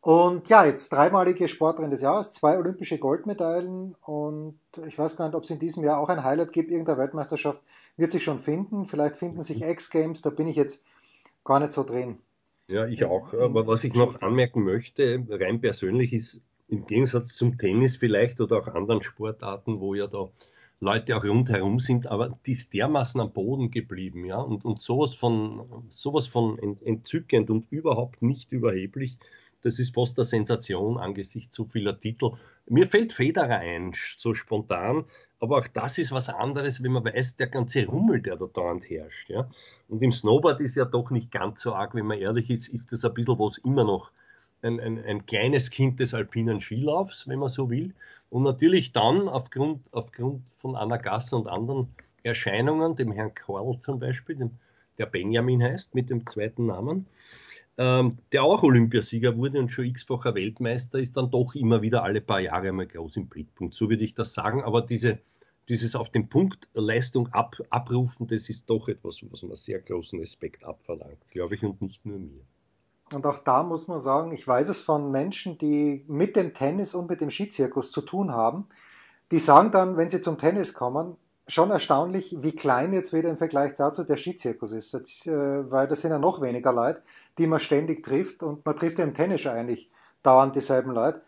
Und 0.01 0.49
ja, 0.49 0.65
jetzt 0.65 0.91
dreimalige 0.91 1.47
Sportlerin 1.47 1.91
des 1.91 2.01
Jahres, 2.01 2.31
zwei 2.31 2.57
olympische 2.57 2.97
Goldmedaillen 2.97 3.95
und 4.01 4.59
ich 4.87 4.97
weiß 4.97 5.15
gar 5.15 5.27
nicht, 5.27 5.35
ob 5.35 5.43
es 5.43 5.49
in 5.51 5.59
diesem 5.59 5.83
Jahr 5.83 5.99
auch 5.99 6.09
ein 6.09 6.23
Highlight 6.23 6.53
gibt. 6.53 6.71
Irgendeine 6.71 6.97
Weltmeisterschaft 6.97 7.61
wird 7.97 8.09
sich 8.09 8.23
schon 8.23 8.39
finden. 8.39 8.85
Vielleicht 8.85 9.15
finden 9.15 9.43
sich 9.43 9.61
X-Games, 9.61 10.21
da 10.21 10.31
bin 10.31 10.47
ich 10.47 10.55
jetzt 10.55 10.83
gar 11.43 11.59
nicht 11.59 11.71
so 11.71 11.83
drin. 11.83 12.17
Ja, 12.67 12.87
ich 12.87 13.03
auch. 13.05 13.33
Aber 13.33 13.67
was 13.67 13.83
ich 13.83 13.93
noch 13.93 14.21
anmerken 14.21 14.63
möchte, 14.63 15.23
rein 15.29 15.61
persönlich 15.61 16.13
ist 16.13 16.41
im 16.67 16.87
Gegensatz 16.87 17.35
zum 17.35 17.57
Tennis 17.57 17.97
vielleicht 17.97 18.41
oder 18.41 18.57
auch 18.57 18.67
anderen 18.69 19.03
Sportarten, 19.03 19.79
wo 19.79 19.93
ja 19.93 20.07
da 20.07 20.29
Leute 20.83 21.15
auch 21.15 21.23
rundherum 21.23 21.79
sind, 21.79 22.07
aber 22.07 22.39
die 22.47 22.53
ist 22.53 22.73
dermaßen 22.73 23.21
am 23.21 23.31
Boden 23.31 23.69
geblieben, 23.69 24.25
ja, 24.25 24.37
und, 24.37 24.65
und 24.65 24.81
sowas 24.81 25.13
von, 25.13 25.85
sowas 25.89 26.25
von 26.25 26.57
entzückend 26.83 27.51
und 27.51 27.71
überhaupt 27.71 28.23
nicht 28.23 28.51
überheblich. 28.51 29.19
Das 29.61 29.77
ist 29.77 29.93
fast 29.93 30.17
eine 30.17 30.25
Sensation 30.25 30.97
angesichts 30.97 31.55
so 31.55 31.65
vieler 31.65 31.99
Titel. 31.99 32.31
Mir 32.67 32.87
fällt 32.87 33.13
Federer 33.13 33.59
ein, 33.59 33.91
so 34.17 34.33
spontan, 34.33 35.05
aber 35.39 35.59
auch 35.59 35.67
das 35.67 35.99
ist 35.99 36.11
was 36.11 36.29
anderes, 36.29 36.81
wenn 36.81 36.93
man 36.93 37.05
weiß, 37.05 37.37
der 37.37 37.47
ganze 37.47 37.85
Rummel, 37.85 38.23
der 38.23 38.37
da 38.37 38.47
dauernd 38.47 38.89
herrscht, 38.89 39.29
ja. 39.29 39.47
Und 39.87 40.01
im 40.01 40.11
Snowboard 40.11 40.61
ist 40.61 40.77
ja 40.77 40.85
doch 40.85 41.11
nicht 41.11 41.29
ganz 41.31 41.61
so 41.61 41.75
arg, 41.75 41.93
wenn 41.93 42.07
man 42.07 42.17
ehrlich 42.17 42.49
ist, 42.49 42.69
ist 42.69 42.91
das 42.91 43.05
ein 43.05 43.13
bisschen 43.13 43.37
was 43.37 43.59
immer 43.59 43.83
noch 43.83 44.11
ein, 44.61 44.79
ein, 44.79 45.03
ein 45.03 45.25
kleines 45.25 45.69
Kind 45.69 45.99
des 45.99 46.13
alpinen 46.13 46.61
Skilaufs, 46.61 47.27
wenn 47.27 47.39
man 47.39 47.49
so 47.49 47.69
will. 47.69 47.93
Und 48.29 48.43
natürlich 48.43 48.91
dann 48.91 49.27
aufgrund, 49.27 49.81
aufgrund 49.91 50.43
von 50.53 50.75
Anna 50.75 50.97
Gasser 50.97 51.37
und 51.37 51.47
anderen 51.47 51.87
Erscheinungen, 52.23 52.95
dem 52.95 53.11
Herrn 53.11 53.33
Korl 53.35 53.79
zum 53.79 53.99
Beispiel, 53.99 54.35
dem, 54.35 54.51
der 54.97 55.05
Benjamin 55.05 55.61
heißt, 55.61 55.95
mit 55.95 56.09
dem 56.09 56.25
zweiten 56.27 56.67
Namen, 56.67 57.07
ähm, 57.77 58.17
der 58.31 58.43
auch 58.43 58.63
Olympiasieger 58.63 59.35
wurde 59.37 59.59
und 59.59 59.69
schon 59.69 59.85
x-facher 59.85 60.35
Weltmeister, 60.35 60.99
ist 60.99 61.17
dann 61.17 61.31
doch 61.31 61.55
immer 61.55 61.81
wieder 61.81 62.03
alle 62.03 62.21
paar 62.21 62.39
Jahre 62.39 62.71
mal 62.71 62.87
groß 62.87 63.17
im 63.17 63.27
Blickpunkt. 63.27 63.73
So 63.73 63.89
würde 63.89 64.03
ich 64.03 64.13
das 64.13 64.33
sagen. 64.33 64.63
Aber 64.63 64.81
diese, 64.81 65.19
dieses 65.67 65.95
auf 65.95 66.09
den 66.09 66.29
Punkt 66.29 66.67
Leistung 66.73 67.27
ab, 67.29 67.55
abrufen, 67.69 68.27
das 68.27 68.49
ist 68.49 68.69
doch 68.69 68.87
etwas, 68.87 69.23
was 69.31 69.43
man 69.43 69.55
sehr 69.55 69.79
großen 69.79 70.19
Respekt 70.19 70.63
abverlangt, 70.63 71.27
glaube 71.31 71.55
ich, 71.55 71.63
und 71.63 71.81
nicht 71.81 72.05
nur 72.05 72.19
mir. 72.19 72.45
Und 73.13 73.25
auch 73.25 73.39
da 73.39 73.63
muss 73.63 73.87
man 73.87 73.99
sagen, 73.99 74.31
ich 74.31 74.47
weiß 74.47 74.69
es 74.69 74.79
von 74.79 75.11
Menschen, 75.11 75.57
die 75.57 76.05
mit 76.07 76.35
dem 76.35 76.53
Tennis 76.53 76.95
und 76.95 77.09
mit 77.09 77.21
dem 77.21 77.29
Skizirkus 77.29 77.91
zu 77.91 78.01
tun 78.01 78.31
haben, 78.31 78.67
die 79.31 79.39
sagen 79.39 79.71
dann, 79.71 79.97
wenn 79.97 80.09
sie 80.09 80.21
zum 80.21 80.37
Tennis 80.37 80.73
kommen, 80.73 81.17
schon 81.47 81.71
erstaunlich, 81.71 82.35
wie 82.39 82.53
klein 82.53 82.93
jetzt 82.93 83.13
wieder 83.13 83.29
im 83.29 83.37
Vergleich 83.37 83.73
dazu 83.73 84.03
der 84.03 84.17
Skizirkus 84.17 84.71
ist. 84.71 84.93
Äh, 85.27 85.71
weil 85.71 85.87
das 85.87 86.01
sind 86.01 86.11
ja 86.11 86.19
noch 86.19 86.41
weniger 86.41 86.71
Leute, 86.71 87.01
die 87.37 87.47
man 87.47 87.59
ständig 87.59 88.03
trifft 88.03 88.43
und 88.43 88.65
man 88.65 88.75
trifft 88.75 88.99
ja 88.99 89.03
im 89.03 89.13
Tennis 89.13 89.45
eigentlich 89.45 89.91
dauernd 90.23 90.55
dieselben 90.55 90.91
Leute. 90.91 91.21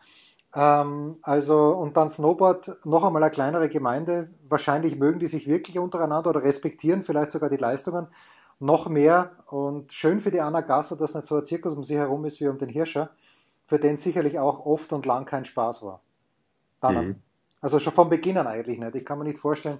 Ähm, 0.55 1.17
also, 1.23 1.71
und 1.71 1.97
dann 1.97 2.09
Snowboard, 2.09 2.85
noch 2.85 3.03
einmal 3.03 3.23
eine 3.23 3.31
kleinere 3.31 3.69
Gemeinde. 3.69 4.29
Wahrscheinlich 4.47 4.97
mögen 4.97 5.19
die 5.19 5.27
sich 5.27 5.47
wirklich 5.47 5.79
untereinander 5.79 6.29
oder 6.29 6.43
respektieren 6.43 7.03
vielleicht 7.03 7.31
sogar 7.31 7.49
die 7.49 7.57
Leistungen 7.57 8.07
noch 8.63 8.87
mehr. 8.87 9.31
Und 9.47 9.91
schön 9.91 10.19
für 10.19 10.31
die 10.31 10.41
Anna 10.41 10.61
Gasser, 10.61 10.95
dass 10.95 11.13
nicht 11.13 11.25
so 11.25 11.35
ein 11.35 11.45
Zirkus 11.45 11.73
um 11.73 11.83
sie 11.83 11.97
herum 11.97 12.25
ist 12.25 12.39
wie 12.39 12.47
um 12.47 12.57
den 12.57 12.69
Hirscher, 12.69 13.09
für 13.67 13.77
den 13.77 13.97
sicherlich 13.97 14.39
auch 14.39 14.65
oft 14.65 14.93
und 14.93 15.05
lang 15.05 15.25
kein 15.25 15.45
Spaß 15.45 15.83
war. 15.83 16.01
Mhm. 16.81 17.15
Also 17.61 17.79
schon 17.79 17.93
von 17.93 18.09
Beginn 18.09 18.37
an 18.37 18.47
eigentlich 18.47 18.79
nicht. 18.79 18.95
Ich 18.95 19.05
kann 19.05 19.19
mir 19.19 19.25
nicht 19.25 19.37
vorstellen, 19.37 19.79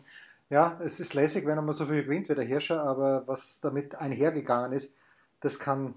ja, 0.50 0.80
es 0.84 1.00
ist 1.00 1.13
lässig, 1.13 1.46
wenn 1.46 1.63
mal 1.63 1.74
so 1.74 1.86
viel 1.86 2.04
gewinnt 2.04 2.30
wie 2.30 2.36
der 2.36 2.46
Hirscher, 2.46 2.84
aber 2.84 3.24
was 3.25 3.60
damit 3.62 3.96
einhergegangen 3.96 4.74
ist, 4.74 4.94
das 5.42 5.60
kann, 5.60 5.96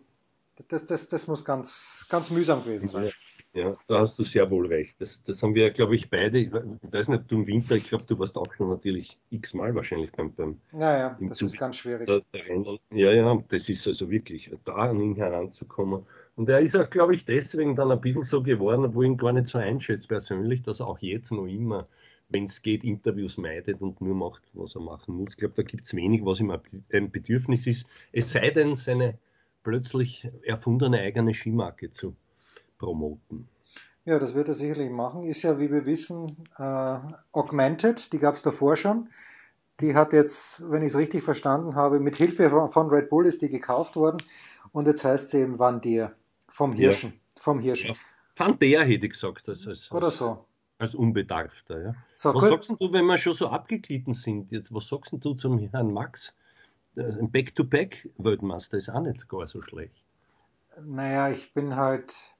das, 0.69 0.87
das, 0.87 1.09
das 1.09 1.27
muss 1.27 1.45
ganz, 1.45 2.07
ganz 2.09 2.31
mühsam 2.31 2.65
gewesen 2.65 2.89
sein. 2.89 3.13
Ja, 3.57 3.75
da 3.87 4.01
hast 4.01 4.19
du 4.19 4.23
sehr 4.23 4.51
wohl 4.51 4.67
recht. 4.67 5.01
Das, 5.01 5.23
das 5.25 5.43
haben 5.43 5.55
wir, 5.55 5.71
glaube 5.71 5.97
ich, 5.97 6.11
beide, 6.11 6.39
ich 6.39 6.53
weiß 6.53 7.09
nicht, 7.09 7.23
du 7.29 7.37
im 7.37 7.47
Winter, 7.47 7.75
ich 7.75 7.89
glaube, 7.89 8.05
du 8.07 8.19
warst 8.19 8.37
auch 8.37 8.53
schon 8.53 8.69
natürlich 8.69 9.19
x-mal 9.31 9.75
wahrscheinlich 9.75 10.13
beim, 10.13 10.35
beim 10.35 10.61
Ja, 10.79 10.99
ja, 10.99 11.19
das 11.19 11.39
Zug 11.39 11.47
ist 11.47 11.59
ganz 11.59 11.77
schwierig. 11.77 12.07
Der, 12.07 12.21
der 12.35 12.79
ja, 12.91 13.13
ja, 13.13 13.43
das 13.49 13.69
ist 13.71 13.87
also 13.87 14.11
wirklich, 14.11 14.51
da 14.67 14.75
an 14.75 15.01
ihn 15.01 15.17
heranzukommen. 15.17 16.05
Und 16.35 16.51
er 16.51 16.61
ist 16.61 16.77
auch, 16.77 16.91
glaube 16.91 17.15
ich, 17.15 17.25
deswegen 17.25 17.77
dann 17.77 17.91
ein 17.91 18.01
bisschen 18.03 18.25
so 18.25 18.43
geworden, 18.43 18.95
wo 18.95 19.03
ich 19.03 19.09
ihn 19.09 19.17
gar 19.17 19.33
nicht 19.33 19.47
so 19.47 19.57
einschätze 19.57 20.07
persönlich, 20.07 20.63
dass 20.63 20.81
er 20.81 20.89
auch 20.89 20.99
jetzt 20.99 21.33
noch 21.33 21.47
immer, 21.47 21.89
wenn 22.29 22.45
es 22.45 22.61
geht, 22.61 22.85
Interviews 22.85 23.39
meidet 23.39 23.81
und 23.81 24.03
nur 24.03 24.15
macht, 24.15 24.43
was 24.53 24.75
er 24.75 24.83
machen 24.83 25.15
muss. 25.15 25.31
Ich 25.31 25.39
glaube, 25.39 25.55
da 25.57 25.63
gibt 25.63 25.85
es 25.85 25.97
wenig, 25.97 26.27
was 26.27 26.41
ihm 26.41 26.51
ein 26.51 27.11
Bedürfnis 27.11 27.67
ist. 27.67 27.87
Es 28.13 28.33
sei 28.33 28.51
denn, 28.51 28.77
seine 28.77 29.17
plötzlich 29.63 30.29
erfundene 30.43 31.01
eigene 31.01 31.33
Skimarke 31.33 31.91
zu 31.91 32.15
promoten. 32.79 33.49
Ja, 34.07 34.21
das 34.21 34.35
wird 34.35 34.49
er 34.49 34.55
sicherlich 34.55 34.91
machen. 34.91 35.25
Ist 35.25 35.43
ja, 35.43 35.59
wie 35.59 35.71
wir 35.71 35.85
wissen, 35.85 36.49
äh, 36.59 36.99
Augmented, 37.33 38.13
die 38.13 38.19
gab 38.19 38.37
es 38.37 38.43
davor 38.43 38.77
schon. 38.77 39.09
Die 39.81 39.95
hat 39.95 40.13
jetzt, 40.13 40.63
wenn 40.71 40.83
ich 40.83 40.89
es 40.89 40.97
richtig 40.97 41.25
verstanden 41.25 41.75
habe, 41.75 41.99
mit 41.99 42.17
Hilfe 42.17 42.49
von 42.71 42.89
Red 42.89 43.11
Bull 43.11 43.27
ist 43.27 43.43
die 43.43 43.49
gekauft 43.49 43.97
worden. 43.97 44.19
Und 44.73 44.87
jetzt 44.87 45.05
heißt 45.05 45.31
sie 45.31 45.41
eben 45.41 45.59
Van 45.59 45.81
Dier, 45.81 46.15
vom 46.49 46.73
Hirschen. 46.73 47.15
Ja. 47.15 47.43
Vom 47.43 47.59
Hirschen. 47.59 47.91
Ja, 47.91 47.97
Van 48.37 48.59
der 48.59 48.85
hätte 48.85 49.07
ich 49.07 49.13
gesagt. 49.13 49.49
Als, 49.49 49.67
als, 49.67 49.91
Oder 49.91 50.11
so. 50.13 50.47
Als 50.79 50.95
Unbedarfter, 50.95 51.83
ja. 51.83 51.95
So, 52.15 52.35
was 52.35 52.49
sagst 52.49 52.71
du, 52.71 52.93
wenn 52.93 53.07
wir 53.07 53.19
schon 53.19 53.35
so 53.35 53.49
abgeglitten 53.49 54.15
sind? 54.15 54.53
Jetzt, 54.53 54.73
was 54.73 54.87
sagst 54.87 55.13
du 55.13 55.35
zum 55.35 55.59
Herrn 55.59 55.93
Max? 55.93 56.33
Äh, 56.95 57.03
ein 57.03 57.31
Back-to-Back-Weltmeister 57.31 58.77
ist 58.77 58.91
auch 58.91 59.01
nicht 59.01 59.29
gar 59.29 59.47
so 59.47 59.63
schlecht. 59.63 60.05
Naja, 60.81 61.31
ich 61.31 61.53
bin 61.55 61.77
halt 61.77 62.36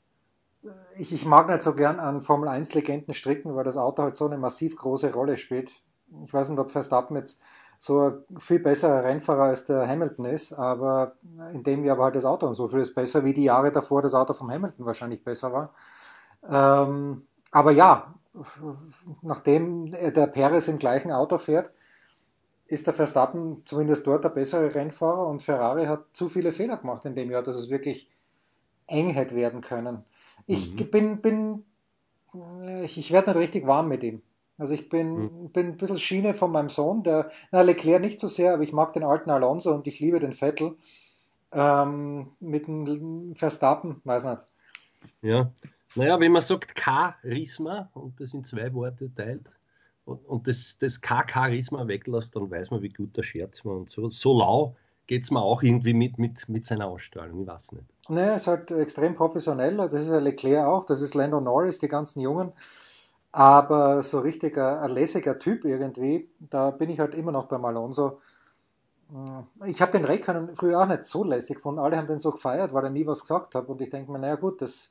ich, 0.97 1.13
ich 1.13 1.25
mag 1.27 1.49
nicht 1.49 1.63
so 1.63 1.75
gern 1.75 2.01
an 2.01 2.21
Formel 2.21 2.49
1 2.49 2.75
Legenden 2.75 3.15
stricken, 3.15 3.55
weil 3.55 3.65
das 3.65 3.77
Auto 3.77 4.03
halt 4.03 4.17
so 4.17 4.27
eine 4.27 4.39
massiv 4.39 4.77
große 4.77 5.13
Rolle 5.13 5.37
spielt. 5.37 5.73
Ich 6.25 6.33
weiß 6.33 6.49
nicht, 6.49 6.59
ob 6.59 6.71
Verstappen 6.71 7.17
jetzt 7.17 7.43
so 7.79 8.23
ein 8.31 8.41
viel 8.41 8.59
besserer 8.59 9.05
Rennfahrer 9.05 9.45
als 9.45 9.67
der 9.67 9.87
Hamilton 9.87 10.25
ist, 10.25 10.53
aber 10.53 11.13
in 11.53 11.63
dem 11.63 11.85
Jahr 11.85 11.99
war 11.99 12.07
halt 12.07 12.17
das 12.17 12.25
Auto 12.25 12.47
und 12.47 12.55
so 12.55 12.69
viel 12.69 12.81
ist 12.81 12.95
besser, 12.95 13.25
wie 13.25 13.35
die 13.35 13.45
Jahre 13.45 13.71
davor 13.71 14.03
das 14.03 14.15
Auto 14.15 14.33
vom 14.33 14.51
Hamilton 14.51 14.87
wahrscheinlich 14.87 15.23
besser 15.23 15.53
war. 15.53 15.75
Ähm, 16.49 17.27
aber 17.51 17.73
ja, 17.73 18.15
nachdem 19.23 19.91
der 19.91 20.27
Perez 20.27 20.69
im 20.69 20.79
gleichen 20.79 21.11
Auto 21.11 21.39
fährt, 21.39 21.71
ist 22.67 22.87
der 22.87 22.95
Verstappen 22.95 23.65
zumindest 23.65 24.07
dort 24.07 24.25
der 24.25 24.31
bessere 24.31 24.75
Rennfahrer 24.75 25.27
und 25.27 25.43
Ferrari 25.43 25.87
hat 25.87 26.05
zu 26.13 26.29
viele 26.29 26.53
Fehler 26.53 26.79
gemacht 26.79 27.05
in 27.05 27.15
dem 27.15 27.31
Jahr, 27.31 27.43
dass 27.43 27.55
es 27.55 27.71
wirklich 27.71 28.11
eng 28.87 29.11
hätte 29.11 29.37
werden 29.37 29.61
können. 29.61 30.05
Ich 30.47 30.73
mhm. 30.73 30.91
bin, 30.91 31.21
bin, 31.21 31.65
ich, 32.83 32.99
ich 32.99 33.13
werde 33.13 33.31
nicht 33.31 33.41
richtig 33.41 33.67
warm 33.67 33.89
mit 33.89 34.03
ihm. 34.03 34.23
Also 34.59 34.73
ich 34.73 34.89
bin, 34.89 35.15
mhm. 35.15 35.51
bin 35.51 35.67
ein 35.67 35.77
bisschen 35.77 35.99
Schiene 35.99 36.35
von 36.35 36.51
meinem 36.51 36.69
Sohn, 36.69 37.03
der, 37.03 37.31
na, 37.51 37.61
Leclerc 37.61 38.01
nicht 38.01 38.19
so 38.19 38.29
sehr, 38.29 38.55
aber 38.55 38.63
ich 38.63 38.73
mag 38.73 38.93
den 38.93 39.05
alten 39.05 39.31
Alonso 39.31 39.75
und 39.75 39.87
ich 39.87 40.01
liebe 40.01 40.19
den 40.19 40.33
Vettel. 40.33 40.77
Ähm, 41.53 42.33
mit 42.41 42.67
dem 42.67 43.35
Verstappen, 43.37 44.01
weiß 44.05 44.25
nicht. 44.25 44.47
Ja, 45.23 45.53
naja, 45.95 46.19
wenn 46.21 46.33
man 46.33 46.43
sagt 46.43 46.79
Charisma 46.79 47.89
und 47.95 48.21
das 48.21 48.35
in 48.35 48.45
zwei 48.45 48.73
Worte 48.75 49.15
teilt 49.15 49.49
und, 50.05 50.25
und 50.27 50.49
das, 50.49 50.77
das 50.79 51.01
K-Charisma 51.01 51.87
weglässt, 51.87 52.35
dann 52.37 52.51
weiß 52.51 52.71
man, 52.71 52.83
wie 52.83 52.91
gut 52.91 53.17
der 53.17 53.23
Scherz 53.23 53.65
war. 53.65 53.77
Und 53.77 53.91
so, 53.91 54.09
so 54.09 54.39
lau 54.39 54.77
geht 55.07 55.25
es 55.25 55.31
mir 55.31 55.41
auch 55.41 55.63
irgendwie 55.63 55.95
mit, 55.95 56.19
mit, 56.19 56.49
mit 56.49 56.65
seiner 56.65 56.87
Ausstrahlung, 56.87 57.43
ich 57.43 57.47
weiß 57.47 57.73
nicht. 57.73 57.85
Nee, 58.09 58.21
er 58.21 58.37
ist 58.37 58.47
halt 58.47 58.71
extrem 58.71 59.15
professionell, 59.15 59.77
das 59.77 59.95
ist 59.95 60.09
ja 60.09 60.19
Leclerc 60.19 60.67
auch, 60.67 60.85
das 60.85 61.01
ist 61.01 61.15
Lando 61.15 61.41
Norris, 61.41 61.79
die 61.79 61.89
ganzen 61.89 62.21
Jungen. 62.21 62.53
Aber 63.33 64.03
so 64.03 64.21
richtig 64.21 64.57
ein, 64.57 64.79
ein 64.79 64.91
lässiger 64.91 65.39
Typ 65.39 65.65
irgendwie, 65.65 66.29
da 66.39 66.71
bin 66.71 66.89
ich 66.89 67.01
halt 67.01 67.15
immer 67.15 67.33
noch 67.33 67.47
beim 67.47 67.65
Alonso. 67.65 68.21
Äh, 69.13 69.71
ich 69.71 69.83
habe 69.83 69.93
den 69.93 70.05
Reckern 70.05 70.55
früher 70.57 70.81
auch 70.81 70.87
nicht 70.87 71.05
so 71.05 71.25
lässig 71.25 71.57
gefunden. 71.57 71.81
Alle 71.81 71.97
haben 71.97 72.07
den 72.07 72.19
so 72.19 72.31
gefeiert, 72.31 72.73
weil 72.73 72.85
er 72.85 72.91
nie 72.91 73.07
was 73.07 73.21
gesagt 73.21 73.55
hat. 73.55 73.69
Und 73.69 73.81
ich 73.81 73.91
denke 73.91 74.11
mir, 74.11 74.19
naja 74.19 74.37
gut, 74.37 74.63
das, 74.63 74.91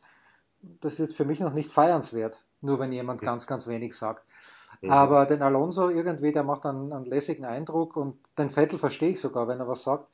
das 0.62 0.94
ist 0.94 1.00
jetzt 1.00 1.16
für 1.16 1.26
mich 1.26 1.40
noch 1.40 1.54
nicht 1.54 1.72
feiernswert, 1.72 2.44
nur 2.62 2.80
wenn 2.80 2.92
jemand 2.92 3.22
ganz, 3.22 3.48
ganz 3.48 3.68
wenig 3.68 3.96
sagt. 3.96 4.28
Mhm. 4.82 4.92
Aber 4.92 5.26
den 5.26 5.42
Alonso 5.42 5.90
irgendwie, 5.90 6.32
der 6.32 6.44
macht 6.44 6.66
einen, 6.66 6.92
einen 6.94 7.06
lässigen 7.06 7.46
Eindruck 7.46 7.96
und 7.96 8.18
den 8.38 8.50
Vettel 8.50 8.80
verstehe 8.80 9.10
ich 9.10 9.20
sogar, 9.20 9.48
wenn 9.48 9.60
er 9.60 9.68
was 9.68 9.84
sagt. 9.84 10.08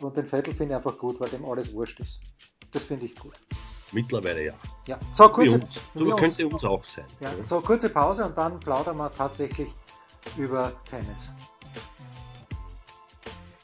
Und 0.00 0.16
den 0.16 0.26
Vettel 0.26 0.54
finde 0.54 0.74
ich 0.74 0.76
einfach 0.76 0.96
gut, 0.96 1.20
weil 1.20 1.28
dem 1.28 1.44
alles 1.44 1.72
wurscht 1.72 2.00
ist. 2.00 2.20
Das 2.70 2.84
finde 2.84 3.06
ich 3.06 3.16
gut. 3.16 3.34
Mittlerweile 3.92 4.44
ja. 4.44 4.52
Ja, 4.86 4.98
so 5.12 5.28
kurze, 5.28 5.56
uns. 5.56 5.80
so 5.94 6.16
könnte 6.16 6.46
uns 6.46 6.64
auch 6.64 6.84
sein. 6.84 7.04
Ja, 7.20 7.30
ja. 7.36 7.44
So 7.44 7.60
kurze 7.60 7.88
Pause 7.88 8.26
und 8.26 8.36
dann 8.36 8.60
plaudern 8.60 8.96
wir 8.96 9.10
tatsächlich 9.12 9.70
über 10.36 10.72
Tennis. 10.84 11.32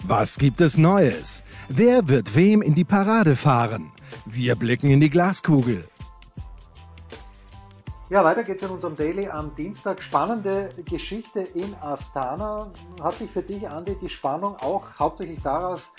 Was 0.07 0.39
gibt 0.39 0.61
es 0.61 0.77
Neues? 0.77 1.43
Wer 1.69 2.09
wird 2.09 2.35
wem 2.35 2.63
in 2.63 2.75
die 2.75 2.85
Parade 2.85 3.37
fahren? 3.37 3.93
Wir 4.27 4.55
blicken 4.55 4.91
in 4.91 5.01
die 5.01 5.11
Glaskugel. 5.11 5.89
Ja, 8.11 8.23
weiter 8.23 8.45
geht's 8.45 8.63
in 8.63 8.69
unserem 8.69 8.97
Daily 8.97 9.29
am 9.29 9.55
Dienstag. 9.55 10.03
Spannende 10.03 10.75
Geschichte 10.85 11.41
in 11.41 11.75
Astana. 11.81 12.71
Hat 13.01 13.15
sich 13.15 13.31
für 13.31 13.43
dich, 13.43 13.67
Andi, 13.67 13.97
die 13.99 14.11
Spannung 14.11 14.57
auch 14.57 14.99
hauptsächlich 14.99 15.41
daraus 15.41 15.91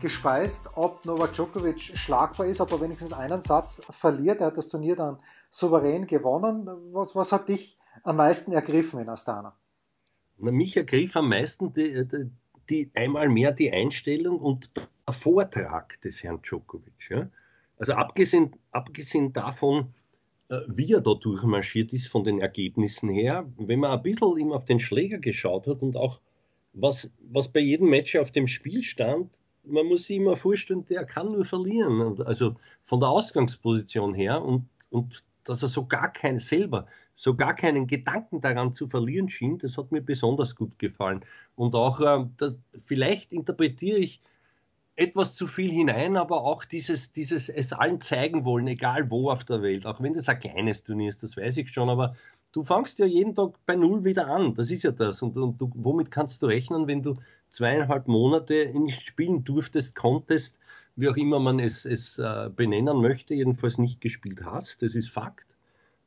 gespeist, 0.00 0.70
ob 0.74 1.04
Novak 1.04 1.34
Djokovic 1.34 1.80
schlagbar 1.80 2.46
ist, 2.46 2.60
ob 2.60 2.72
er 2.72 2.80
wenigstens 2.80 3.12
einen 3.12 3.42
Satz 3.42 3.80
verliert. 3.90 4.40
Er 4.40 4.48
hat 4.48 4.56
das 4.56 4.66
Turnier 4.66 4.96
dann 4.96 5.18
souverän 5.50 6.08
gewonnen. 6.08 6.68
Was, 6.92 7.14
was 7.14 7.30
hat 7.30 7.48
dich 7.48 7.78
am 8.02 8.16
meisten 8.16 8.50
ergriffen 8.50 8.98
in 8.98 9.08
Astana? 9.08 9.54
Na, 10.38 10.50
mich 10.50 10.76
ergriff 10.76 11.14
am 11.14 11.28
meisten 11.28 11.72
die, 11.72 12.08
die, 12.08 12.30
die, 12.70 12.90
einmal 12.94 13.28
mehr 13.28 13.52
die 13.52 13.72
Einstellung 13.72 14.40
und 14.40 14.68
der 14.74 15.14
Vortrag 15.14 16.00
des 16.00 16.24
Herrn 16.24 16.42
Djokovic. 16.42 17.08
Ja? 17.08 17.28
Also 17.78 17.92
abgesehen, 17.92 18.56
abgesehen 18.72 19.32
davon, 19.32 19.94
wie 20.68 20.92
er 20.92 21.00
da 21.00 21.14
durchmarschiert 21.14 21.92
ist 21.92 22.08
von 22.08 22.24
den 22.24 22.40
Ergebnissen 22.40 23.08
her. 23.08 23.46
Wenn 23.56 23.80
man 23.80 23.92
ein 23.92 24.02
bisschen 24.02 24.36
ihm 24.38 24.52
auf 24.52 24.64
den 24.64 24.80
Schläger 24.80 25.18
geschaut 25.18 25.66
hat 25.66 25.82
und 25.82 25.96
auch 25.96 26.20
was, 26.74 27.10
was 27.30 27.48
bei 27.48 27.60
jedem 27.60 27.88
Match 27.90 28.16
auf 28.16 28.30
dem 28.30 28.46
Spiel 28.46 28.82
stand, 28.82 29.30
man 29.64 29.86
muss 29.86 30.06
sich 30.06 30.16
immer 30.16 30.36
vorstellen, 30.36 30.84
der 30.86 31.04
kann 31.04 31.32
nur 31.32 31.44
verlieren. 31.44 32.20
Also 32.22 32.56
von 32.84 33.00
der 33.00 33.10
Ausgangsposition 33.10 34.14
her 34.14 34.42
und, 34.42 34.68
und 34.90 35.24
dass 35.44 35.62
er 35.62 35.68
so 35.68 35.86
gar 35.86 36.12
kein 36.12 36.38
selber, 36.38 36.86
so 37.14 37.34
gar 37.34 37.54
keinen 37.54 37.86
Gedanken 37.86 38.40
daran 38.40 38.72
zu 38.72 38.88
verlieren 38.88 39.28
schien, 39.28 39.58
das 39.58 39.78
hat 39.78 39.92
mir 39.92 40.00
besonders 40.00 40.56
gut 40.56 40.78
gefallen. 40.78 41.24
Und 41.56 41.74
auch, 41.74 42.00
äh, 42.00 42.26
das, 42.36 42.58
vielleicht 42.84 43.32
interpretiere 43.32 43.98
ich 43.98 44.20
etwas 44.96 45.36
zu 45.36 45.46
viel 45.46 45.70
hinein, 45.70 46.16
aber 46.16 46.42
auch 46.42 46.64
dieses, 46.64 47.12
dieses 47.12 47.48
es 47.48 47.72
allen 47.72 48.00
zeigen 48.00 48.44
wollen, 48.44 48.66
egal 48.66 49.10
wo 49.10 49.30
auf 49.30 49.44
der 49.44 49.62
Welt, 49.62 49.86
auch 49.86 50.02
wenn 50.02 50.12
das 50.12 50.28
ein 50.28 50.38
kleines 50.38 50.84
Turnier 50.84 51.08
ist, 51.08 51.22
das 51.22 51.36
weiß 51.36 51.56
ich 51.56 51.72
schon, 51.72 51.88
aber 51.88 52.14
du 52.52 52.62
fangst 52.62 52.98
ja 52.98 53.06
jeden 53.06 53.34
Tag 53.34 53.54
bei 53.64 53.74
Null 53.74 54.04
wieder 54.04 54.28
an, 54.28 54.54
das 54.54 54.70
ist 54.70 54.82
ja 54.82 54.90
das. 54.90 55.22
Und, 55.22 55.38
und 55.38 55.60
du, 55.60 55.70
womit 55.74 56.10
kannst 56.10 56.42
du 56.42 56.46
rechnen, 56.46 56.86
wenn 56.88 57.02
du 57.02 57.14
zweieinhalb 57.48 58.06
Monate 58.06 58.70
nicht 58.74 59.02
spielen 59.06 59.44
durftest, 59.44 59.94
konntest, 59.94 60.58
wie 60.96 61.08
auch 61.08 61.16
immer 61.16 61.40
man 61.40 61.58
es, 61.58 61.86
es 61.86 62.18
äh, 62.18 62.50
benennen 62.54 63.00
möchte, 63.00 63.34
jedenfalls 63.34 63.78
nicht 63.78 64.00
gespielt 64.02 64.44
hast, 64.44 64.82
das 64.82 64.94
ist 64.94 65.08
Fakt. 65.08 65.46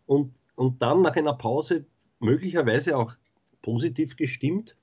Und, 0.06 0.34
und 0.56 0.84
dann 0.84 1.02
nach 1.02 1.16
einer 1.16 1.34
Pause 1.34 1.86
möglicherweise 2.20 2.96
auch 2.98 3.16
positiv 3.64 4.16
gestimmt, 4.16 4.76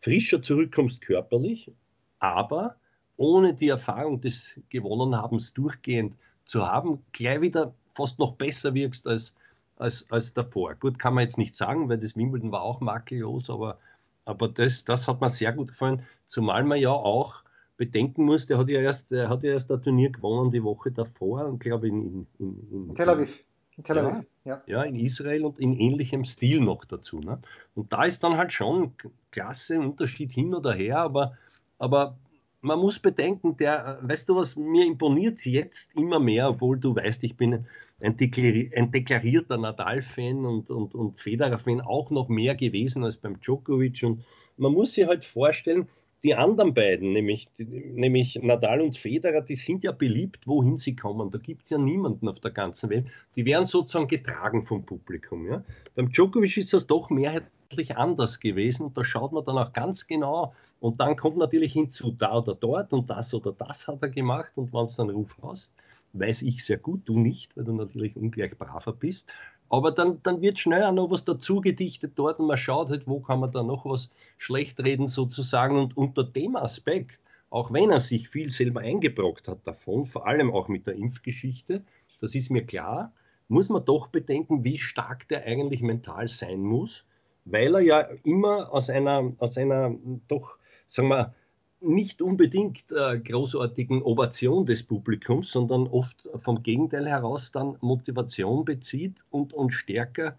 frischer 0.00 0.40
zurückkommst 0.40 1.00
körperlich, 1.00 1.72
aber 2.20 2.76
ohne 3.18 3.52
die 3.52 3.68
Erfahrung 3.68 4.20
des 4.20 4.58
Gewonnenhabens 4.70 5.52
durchgehend 5.52 6.14
zu 6.44 6.66
haben, 6.66 7.04
gleich 7.12 7.42
wieder 7.42 7.74
fast 7.94 8.18
noch 8.18 8.36
besser 8.36 8.72
wirkst 8.74 9.06
als, 9.06 9.34
als, 9.76 10.10
als 10.10 10.32
davor. 10.32 10.76
Gut, 10.76 10.98
kann 10.98 11.14
man 11.14 11.22
jetzt 11.22 11.36
nicht 11.36 11.54
sagen, 11.54 11.88
weil 11.88 11.98
das 11.98 12.16
Wimbledon 12.16 12.52
war 12.52 12.62
auch 12.62 12.80
makellos, 12.80 13.50
aber, 13.50 13.78
aber 14.24 14.48
das, 14.48 14.84
das 14.84 15.08
hat 15.08 15.20
mir 15.20 15.28
sehr 15.28 15.52
gut 15.52 15.70
gefallen, 15.70 16.02
zumal 16.26 16.64
man 16.64 16.78
ja 16.78 16.90
auch 16.90 17.42
bedenken 17.76 18.24
muss, 18.24 18.46
der 18.46 18.58
hat 18.58 18.68
ja 18.68 18.80
erst, 18.80 19.10
der 19.10 19.28
hat 19.28 19.42
ja 19.42 19.52
erst 19.52 19.70
ein 19.72 19.82
Turnier 19.82 20.10
gewonnen 20.10 20.50
die 20.50 20.62
Woche 20.62 20.92
davor 20.92 21.56
glaube 21.58 21.88
in, 21.88 22.26
in, 22.38 22.56
in, 22.70 22.88
in 22.88 22.94
Tel 22.94 23.08
Aviv. 23.08 23.44
In 23.76 23.84
Tel 23.84 23.98
Aviv, 23.98 24.26
ja, 24.44 24.62
ja. 24.66 24.78
ja. 24.78 24.82
in 24.82 24.96
Israel 24.96 25.44
und 25.44 25.58
in 25.58 25.74
ähnlichem 25.74 26.24
Stil 26.24 26.60
noch 26.60 26.84
dazu. 26.84 27.18
Ne? 27.18 27.40
Und 27.74 27.92
da 27.92 28.04
ist 28.04 28.22
dann 28.22 28.36
halt 28.36 28.52
schon 28.52 28.92
klasse 29.32 29.78
Unterschied 29.80 30.32
hin 30.32 30.54
oder 30.54 30.72
her, 30.72 30.98
aber, 30.98 31.36
aber 31.78 32.16
man 32.60 32.78
muss 32.78 32.98
bedenken, 32.98 33.56
der, 33.56 33.98
weißt 34.02 34.28
du 34.28 34.36
was, 34.36 34.56
mir 34.56 34.84
imponiert 34.86 35.44
jetzt 35.44 35.96
immer 35.96 36.18
mehr, 36.18 36.50
obwohl 36.50 36.78
du 36.78 36.94
weißt, 36.94 37.22
ich 37.24 37.36
bin 37.36 37.66
ein, 38.00 38.16
deklari 38.16 38.70
ein 38.74 38.90
deklarierter 38.90 39.58
Nadal-Fan 39.58 40.44
und, 40.44 40.70
und, 40.70 40.94
und 40.94 41.20
Federer-Fan 41.20 41.80
auch 41.80 42.10
noch 42.10 42.28
mehr 42.28 42.54
gewesen 42.54 43.04
als 43.04 43.16
beim 43.16 43.40
Djokovic. 43.40 44.02
Und 44.02 44.24
man 44.56 44.72
muss 44.72 44.94
sich 44.94 45.06
halt 45.06 45.24
vorstellen, 45.24 45.88
die 46.24 46.34
anderen 46.34 46.74
beiden, 46.74 47.12
nämlich, 47.12 47.48
nämlich 47.58 48.40
Nadal 48.42 48.80
und 48.80 48.98
Federer, 48.98 49.40
die 49.40 49.54
sind 49.54 49.84
ja 49.84 49.92
beliebt, 49.92 50.48
wohin 50.48 50.76
sie 50.76 50.96
kommen. 50.96 51.30
Da 51.30 51.38
gibt 51.38 51.64
es 51.64 51.70
ja 51.70 51.78
niemanden 51.78 52.28
auf 52.28 52.40
der 52.40 52.50
ganzen 52.50 52.90
Welt. 52.90 53.06
Die 53.36 53.46
werden 53.46 53.66
sozusagen 53.66 54.08
getragen 54.08 54.64
vom 54.64 54.84
Publikum. 54.84 55.46
Ja? 55.46 55.62
Beim 55.94 56.10
Djokovic 56.10 56.56
ist 56.56 56.72
das 56.72 56.88
doch 56.88 57.08
mehrheitlich 57.10 57.52
anders 57.94 58.40
gewesen. 58.40 58.92
Da 58.92 59.04
schaut 59.04 59.32
man 59.32 59.44
dann 59.44 59.58
auch 59.58 59.72
ganz 59.72 60.06
genau. 60.06 60.54
Und 60.80 61.00
dann 61.00 61.16
kommt 61.16 61.36
natürlich 61.36 61.72
hinzu, 61.72 62.12
da 62.12 62.38
oder 62.38 62.54
dort 62.54 62.92
und 62.92 63.10
das 63.10 63.34
oder 63.34 63.52
das 63.52 63.86
hat 63.86 64.02
er 64.02 64.08
gemacht. 64.08 64.52
Und 64.56 64.72
wenn 64.72 64.84
es 64.84 64.96
dann 64.96 65.10
Ruf 65.10 65.36
hast, 65.42 65.72
weiß 66.12 66.42
ich 66.42 66.64
sehr 66.64 66.78
gut, 66.78 67.02
du 67.04 67.18
nicht, 67.18 67.56
weil 67.56 67.64
du 67.64 67.72
natürlich 67.72 68.16
ungleich 68.16 68.56
braver 68.56 68.92
bist. 68.92 69.32
Aber 69.68 69.92
dann, 69.92 70.22
dann 70.22 70.40
wird 70.40 70.58
schnell 70.58 70.82
auch 70.82 70.92
noch 70.92 71.10
was 71.10 71.24
dazu 71.24 71.60
gedichtet 71.60 72.12
dort 72.16 72.38
und 72.40 72.46
man 72.46 72.56
schaut 72.56 72.88
halt, 72.88 73.06
wo 73.06 73.20
kann 73.20 73.40
man 73.40 73.52
da 73.52 73.62
noch 73.62 73.84
was 73.84 74.10
schlecht 74.38 74.82
reden 74.82 75.08
sozusagen. 75.08 75.78
Und 75.78 75.96
unter 75.96 76.24
dem 76.24 76.56
Aspekt, 76.56 77.20
auch 77.50 77.72
wenn 77.72 77.90
er 77.90 78.00
sich 78.00 78.28
viel 78.30 78.48
selber 78.50 78.80
eingebrockt 78.80 79.46
hat 79.46 79.66
davon, 79.66 80.06
vor 80.06 80.26
allem 80.26 80.50
auch 80.54 80.68
mit 80.68 80.86
der 80.86 80.94
Impfgeschichte, 80.94 81.82
das 82.20 82.34
ist 82.34 82.50
mir 82.50 82.64
klar, 82.64 83.12
muss 83.48 83.68
man 83.68 83.84
doch 83.84 84.08
bedenken, 84.08 84.64
wie 84.64 84.78
stark 84.78 85.28
der 85.28 85.44
eigentlich 85.44 85.82
mental 85.82 86.28
sein 86.28 86.60
muss, 86.60 87.04
weil 87.50 87.74
er 87.74 87.80
ja 87.80 88.00
immer 88.24 88.72
aus 88.72 88.90
einer, 88.90 89.32
aus 89.38 89.56
einer 89.56 89.94
doch, 90.28 90.58
sagen 90.86 91.08
wir, 91.08 91.34
nicht 91.80 92.22
unbedingt 92.22 92.90
äh, 92.90 93.18
großartigen 93.20 94.02
Ovation 94.02 94.66
des 94.66 94.82
Publikums, 94.82 95.52
sondern 95.52 95.86
oft 95.86 96.28
vom 96.36 96.62
Gegenteil 96.62 97.08
heraus 97.08 97.52
dann 97.52 97.76
Motivation 97.80 98.64
bezieht 98.64 99.20
und, 99.30 99.52
und 99.52 99.70
stärker 99.70 100.36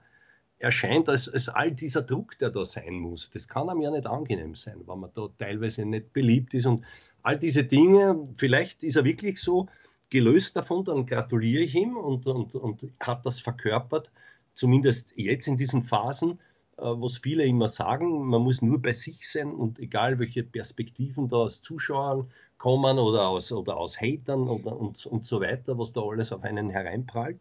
erscheint 0.57 1.07
als, 1.07 1.29
als 1.29 1.47
all 1.47 1.71
dieser 1.71 2.01
Druck, 2.01 2.37
der 2.37 2.49
da 2.49 2.65
sein 2.65 2.95
muss. 2.95 3.29
Das 3.31 3.47
kann 3.47 3.69
einem 3.69 3.81
ja 3.81 3.91
nicht 3.91 4.05
angenehm 4.05 4.55
sein, 4.55 4.81
wenn 4.85 4.99
man 4.99 5.11
da 5.15 5.29
teilweise 5.37 5.85
nicht 5.85 6.11
beliebt 6.11 6.53
ist 6.53 6.65
und 6.65 6.83
all 7.23 7.39
diese 7.39 7.63
Dinge, 7.63 8.27
vielleicht 8.35 8.83
ist 8.83 8.97
er 8.97 9.05
wirklich 9.05 9.41
so 9.41 9.67
gelöst 10.09 10.57
davon, 10.57 10.83
dann 10.83 11.05
gratuliere 11.05 11.63
ich 11.63 11.75
ihm 11.75 11.95
und, 11.95 12.25
und, 12.27 12.55
und 12.55 12.87
hat 12.99 13.25
das 13.25 13.39
verkörpert, 13.39 14.11
zumindest 14.53 15.13
jetzt 15.15 15.47
in 15.47 15.57
diesen 15.57 15.83
Phasen, 15.83 16.39
was 16.81 17.17
viele 17.17 17.45
immer 17.45 17.67
sagen, 17.67 18.25
man 18.27 18.41
muss 18.41 18.61
nur 18.61 18.81
bei 18.81 18.93
sich 18.93 19.29
sein 19.29 19.51
und 19.51 19.79
egal 19.79 20.19
welche 20.19 20.43
Perspektiven 20.43 21.27
da 21.27 21.37
aus 21.37 21.61
Zuschauern 21.61 22.29
kommen 22.57 22.99
oder 22.99 23.29
aus, 23.29 23.51
oder 23.51 23.77
aus 23.77 23.99
Hatern 23.99 24.47
oder, 24.47 24.77
und, 24.77 25.05
und 25.05 25.25
so 25.25 25.41
weiter, 25.41 25.77
was 25.77 25.93
da 25.93 26.01
alles 26.01 26.31
auf 26.31 26.43
einen 26.43 26.69
hereinprallt. 26.69 27.39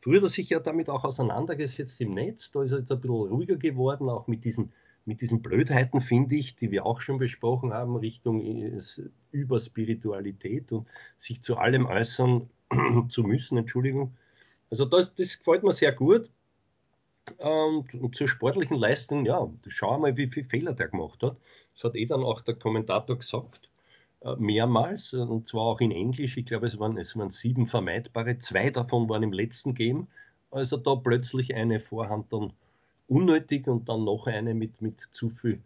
Früher 0.00 0.16
hat 0.18 0.24
er 0.24 0.28
sich 0.28 0.50
ja 0.50 0.60
damit 0.60 0.90
auch 0.90 1.04
auseinandergesetzt 1.04 2.00
im 2.00 2.10
Netz, 2.10 2.50
da 2.50 2.62
ist 2.62 2.72
er 2.72 2.80
jetzt 2.80 2.92
ein 2.92 3.00
bisschen 3.00 3.16
ruhiger 3.16 3.56
geworden, 3.56 4.08
auch 4.08 4.26
mit 4.26 4.44
diesen, 4.44 4.72
mit 5.04 5.20
diesen 5.22 5.40
Blödheiten, 5.40 6.00
finde 6.00 6.36
ich, 6.36 6.54
die 6.54 6.70
wir 6.70 6.84
auch 6.84 7.00
schon 7.00 7.18
besprochen 7.18 7.72
haben, 7.72 7.96
Richtung 7.96 8.42
Überspiritualität 9.32 10.70
und 10.72 10.86
sich 11.16 11.42
zu 11.42 11.56
allem 11.56 11.86
äußern 11.86 12.48
zu 13.08 13.22
müssen, 13.22 13.58
Entschuldigung. 13.58 14.16
Also 14.70 14.84
das, 14.84 15.14
das 15.14 15.38
gefällt 15.38 15.62
mir 15.62 15.72
sehr 15.72 15.92
gut. 15.92 16.30
Und, 17.38 17.94
und, 17.94 18.14
zur 18.14 18.28
sportlichen 18.28 18.76
Leistung, 18.76 19.24
ja, 19.24 19.48
schau 19.66 19.98
mal, 19.98 20.16
wie 20.16 20.28
viele 20.28 20.48
Fehler 20.48 20.72
der 20.72 20.88
gemacht 20.88 21.22
hat. 21.22 21.36
Das 21.74 21.84
hat 21.84 21.94
eh 21.94 22.06
dann 22.06 22.22
auch 22.22 22.40
der 22.40 22.54
Kommentator 22.54 23.16
gesagt, 23.16 23.68
äh, 24.20 24.34
mehrmals, 24.36 25.12
und 25.12 25.46
zwar 25.46 25.62
auch 25.62 25.80
in 25.80 25.92
Englisch. 25.92 26.36
Ich 26.36 26.46
glaube, 26.46 26.66
es 26.66 26.78
waren, 26.78 26.96
es 26.98 27.16
waren 27.16 27.30
sieben 27.30 27.66
vermeidbare. 27.66 28.38
Zwei 28.38 28.70
davon 28.70 29.08
waren 29.08 29.22
im 29.22 29.32
letzten 29.32 29.74
Game. 29.74 30.08
Also 30.50 30.76
da 30.76 30.94
plötzlich 30.94 31.54
eine 31.54 31.78
Vorhand 31.80 32.32
dann 32.32 32.52
unnötig 33.06 33.66
und 33.66 33.88
dann 33.88 34.04
noch 34.04 34.26
eine 34.26 34.54
mit, 34.54 34.80
mit 34.80 35.00
zu 35.10 35.30
viel 35.30 35.60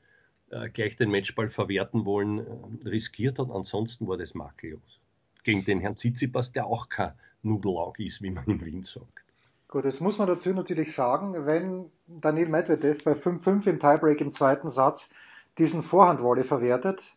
äh, 0.50 0.68
gleich 0.68 0.96
den 0.96 1.10
Matchball 1.10 1.50
verwerten 1.50 2.04
wollen, 2.04 2.38
äh, 2.38 2.88
riskiert 2.88 3.38
hat. 3.38 3.50
Ansonsten 3.50 4.06
war 4.06 4.16
das 4.16 4.34
makellos. 4.34 5.00
Gegen 5.44 5.64
den 5.64 5.80
Herrn 5.80 5.96
Tsitsipas, 5.96 6.52
der 6.52 6.66
auch 6.66 6.88
kein 6.88 7.12
Nudelaug 7.42 7.98
ist, 7.98 8.22
wie 8.22 8.30
man 8.30 8.44
in 8.46 8.64
Wien 8.64 8.84
sagt. 8.84 9.24
Gut, 9.72 9.86
jetzt 9.86 10.02
muss 10.02 10.18
man 10.18 10.28
dazu 10.28 10.50
natürlich 10.50 10.94
sagen, 10.94 11.46
wenn 11.46 11.90
Daniel 12.06 12.50
Medvedev 12.50 13.04
bei 13.04 13.12
5-5 13.12 13.66
im 13.68 13.80
Tiebreak 13.80 14.20
im 14.20 14.30
zweiten 14.30 14.68
Satz 14.68 15.08
diesen 15.56 15.82
Vorhandvolley 15.82 16.44
verwertet, 16.44 17.14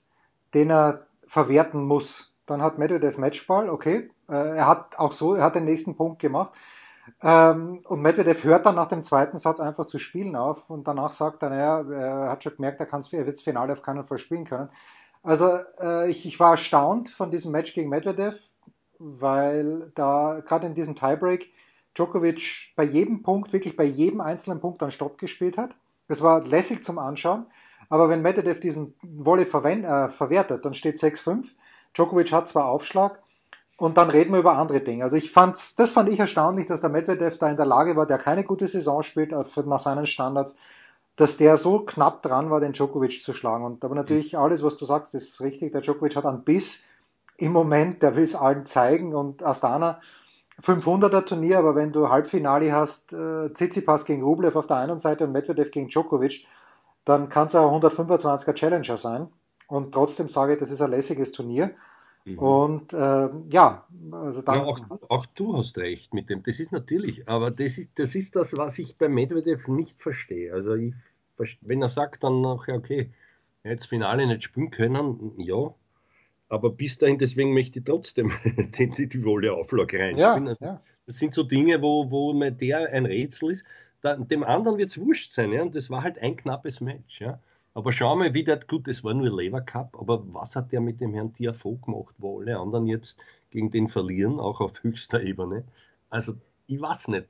den 0.53 0.71
er 0.71 1.05
verwerten 1.27 1.83
muss, 1.83 2.33
dann 2.45 2.61
hat 2.61 2.77
Medvedev 2.77 3.17
Matchball, 3.17 3.69
okay, 3.69 4.09
äh, 4.29 4.55
er 4.55 4.67
hat 4.69 4.97
auch 4.97 5.11
so, 5.11 5.35
er 5.35 5.43
hat 5.43 5.55
den 5.55 5.65
nächsten 5.65 5.97
Punkt 5.97 6.19
gemacht. 6.19 6.57
Ähm, 7.21 7.81
und 7.83 8.01
Medvedev 8.01 8.45
hört 8.45 8.65
dann 8.65 8.75
nach 8.75 8.87
dem 8.87 9.03
zweiten 9.03 9.37
Satz 9.37 9.59
einfach 9.59 9.85
zu 9.85 9.99
spielen 9.99 10.37
auf 10.37 10.69
und 10.69 10.87
danach 10.87 11.11
sagt 11.11 11.43
er, 11.43 11.49
naja, 11.49 11.81
er 11.81 12.31
hat 12.31 12.43
schon 12.45 12.55
gemerkt, 12.55 12.79
er, 12.79 12.87
er 12.87 13.25
wird 13.25 13.35
das 13.35 13.43
Finale 13.43 13.73
auf 13.73 13.81
keinen 13.81 14.05
Fall 14.05 14.17
spielen 14.17 14.45
können. 14.45 14.69
Also 15.23 15.59
äh, 15.81 16.09
ich, 16.09 16.25
ich 16.25 16.39
war 16.39 16.51
erstaunt 16.51 17.09
von 17.09 17.31
diesem 17.31 17.51
Match 17.51 17.73
gegen 17.73 17.89
Medvedev, 17.89 18.39
weil 18.97 19.91
da 19.93 20.39
gerade 20.45 20.67
in 20.67 20.73
diesem 20.73 20.95
Tiebreak 20.95 21.51
Djokovic 21.95 22.73
bei 22.75 22.83
jedem 22.83 23.23
Punkt, 23.23 23.53
wirklich 23.53 23.75
bei 23.75 23.85
jedem 23.85 24.21
einzelnen 24.21 24.59
Punkt 24.59 24.81
dann 24.81 24.91
Stopp 24.91 25.17
gespielt 25.17 25.57
hat. 25.57 25.75
Das 26.07 26.21
war 26.21 26.43
lässig 26.43 26.83
zum 26.83 26.99
Anschauen. 26.99 27.45
Aber 27.89 28.09
wenn 28.09 28.21
Medvedev 28.21 28.59
diesen 28.59 28.95
Volley 29.01 29.43
äh, 29.43 30.09
verwertet, 30.09 30.65
dann 30.65 30.73
steht 30.73 30.97
6-5. 30.97 31.45
Djokovic 31.93 32.31
hat 32.31 32.47
zwar 32.47 32.65
Aufschlag 32.65 33.19
und 33.77 33.97
dann 33.97 34.09
reden 34.09 34.31
wir 34.31 34.39
über 34.39 34.57
andere 34.57 34.81
Dinge. 34.81 35.03
Also 35.03 35.15
ich 35.15 35.31
fand's, 35.31 35.75
das 35.75 35.91
fand 35.91 36.09
ich 36.09 36.19
erstaunlich, 36.19 36.65
dass 36.65 36.81
der 36.81 36.89
Medvedev 36.89 37.37
da 37.37 37.49
in 37.49 37.57
der 37.57 37.65
Lage 37.65 37.95
war, 37.95 38.05
der 38.05 38.17
keine 38.17 38.43
gute 38.43 38.67
Saison 38.67 39.03
spielt, 39.03 39.31
äh, 39.31 39.43
nach 39.65 39.79
seinen 39.79 40.05
Standards, 40.05 40.55
dass 41.15 41.37
der 41.37 41.57
so 41.57 41.79
knapp 41.79 42.21
dran 42.21 42.49
war, 42.49 42.59
den 42.59 42.73
Djokovic 42.73 43.23
zu 43.23 43.33
schlagen. 43.33 43.63
Und 43.63 43.85
aber 43.85 43.95
natürlich 43.95 44.37
alles, 44.37 44.63
was 44.63 44.77
du 44.77 44.85
sagst, 44.85 45.13
ist 45.13 45.39
richtig. 45.41 45.71
Der 45.71 45.81
Djokovic 45.81 46.15
hat 46.15 46.25
einen 46.25 46.43
Biss 46.43 46.83
im 47.37 47.51
Moment, 47.51 48.01
der 48.01 48.15
will 48.15 48.23
es 48.23 48.35
allen 48.35 48.65
zeigen 48.65 49.13
und 49.13 49.43
Astana 49.43 49.99
500er 50.61 51.25
Turnier, 51.25 51.59
aber 51.59 51.75
wenn 51.75 51.91
du 51.91 52.09
Halbfinale 52.09 52.71
hast, 52.71 53.13
äh, 53.13 53.49
Tsitsipas 53.53 54.05
gegen 54.05 54.23
Rublev 54.23 54.55
auf 54.55 54.67
der 54.67 54.77
einen 54.77 54.99
Seite 54.99 55.25
und 55.25 55.33
Medvedev 55.33 55.71
gegen 55.71 55.89
Djokovic, 55.89 56.45
dann 57.03 57.29
kann 57.29 57.47
es 57.47 57.55
auch 57.55 57.71
125er 57.71 58.53
Challenger 58.53 58.97
sein. 58.97 59.27
Und 59.67 59.93
trotzdem 59.93 60.27
sage 60.27 60.53
ich, 60.53 60.59
das 60.59 60.71
ist 60.71 60.81
ein 60.81 60.91
lässiges 60.91 61.31
Turnier. 61.31 61.71
Mhm. 62.25 62.39
Und 62.39 62.93
äh, 62.93 63.29
ja, 63.49 63.85
also 64.11 64.41
dann. 64.41 64.55
Ja, 64.55 64.63
auch, 64.65 64.79
auch, 65.09 65.25
du 65.27 65.57
hast 65.57 65.77
recht 65.77 66.13
mit 66.13 66.29
dem. 66.29 66.41
Das 66.41 66.59
ist 66.59 66.71
natürlich, 66.71 67.27
aber 67.29 67.51
das 67.51 67.77
ist, 67.77 67.99
das 67.99 68.15
ist 68.15 68.35
das, 68.35 68.57
was 68.57 68.79
ich 68.79 68.97
bei 68.97 69.07
Medvedev 69.07 69.67
nicht 69.67 70.01
verstehe. 70.01 70.53
Also 70.53 70.73
ich, 70.73 70.93
wenn 71.61 71.81
er 71.81 71.87
sagt 71.87 72.23
dann 72.23 72.41
nachher, 72.41 72.75
okay, 72.75 73.11
jetzt 73.63 73.85
Finale 73.85 74.25
nicht 74.25 74.43
spielen 74.43 74.71
können, 74.71 75.33
ja, 75.37 75.73
aber 76.49 76.69
bis 76.69 76.97
dahin, 76.97 77.17
deswegen 77.17 77.53
möchte 77.53 77.79
ich 77.79 77.85
trotzdem 77.85 78.31
die, 78.77 78.89
die, 78.89 79.09
die 79.09 79.23
Wolle-Auflage 79.23 79.99
reinspielen. 79.99 80.45
Ja, 80.45 80.49
also, 80.49 80.65
ja. 80.65 80.81
Das 81.05 81.17
sind 81.17 81.33
so 81.33 81.43
Dinge, 81.43 81.81
wo, 81.81 82.09
wo 82.09 82.33
mir 82.33 82.51
der 82.51 82.89
ein 82.91 83.05
Rätsel 83.05 83.51
ist. 83.51 83.63
Da, 84.01 84.15
dem 84.15 84.43
anderen 84.43 84.77
wird 84.77 84.89
es 84.89 84.99
wurscht 84.99 85.31
sein. 85.31 85.51
Ja? 85.51 85.61
Und 85.61 85.75
das 85.75 85.89
war 85.89 86.03
halt 86.03 86.17
ein 86.19 86.35
knappes 86.35 86.81
Match. 86.81 87.21
Ja? 87.21 87.39
Aber 87.73 87.91
schau 87.91 88.15
mal, 88.15 88.33
wie 88.33 88.43
der, 88.43 88.59
gut, 88.59 88.87
das 88.87 89.03
war 89.03 89.13
nur 89.13 89.35
Lever 89.35 89.61
Cup, 89.61 89.97
aber 89.99 90.23
was 90.33 90.55
hat 90.55 90.71
der 90.71 90.81
mit 90.81 91.01
dem 91.01 91.13
Herrn 91.13 91.33
Tiafoe 91.33 91.77
gemacht, 91.77 92.15
wo 92.17 92.39
alle 92.39 92.57
anderen 92.57 92.87
jetzt 92.87 93.19
gegen 93.49 93.69
den 93.69 93.89
verlieren, 93.89 94.39
auch 94.39 94.61
auf 94.61 94.83
höchster 94.83 95.21
Ebene? 95.21 95.63
Also, 96.09 96.35
ich 96.67 96.79
weiß 96.79 97.09
nicht. 97.09 97.27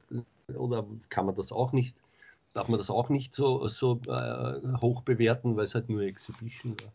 Oder 0.55 0.85
kann 1.09 1.25
man 1.25 1.35
das 1.35 1.51
auch 1.51 1.71
nicht, 1.71 1.97
darf 2.53 2.67
man 2.67 2.77
das 2.77 2.89
auch 2.89 3.09
nicht 3.09 3.33
so, 3.33 3.67
so 3.69 3.99
äh, 4.07 4.77
hoch 4.81 5.01
bewerten, 5.01 5.57
weil 5.57 5.65
es 5.65 5.73
halt 5.73 5.89
nur 5.89 6.01
Exhibition 6.01 6.75
war? 6.83 6.93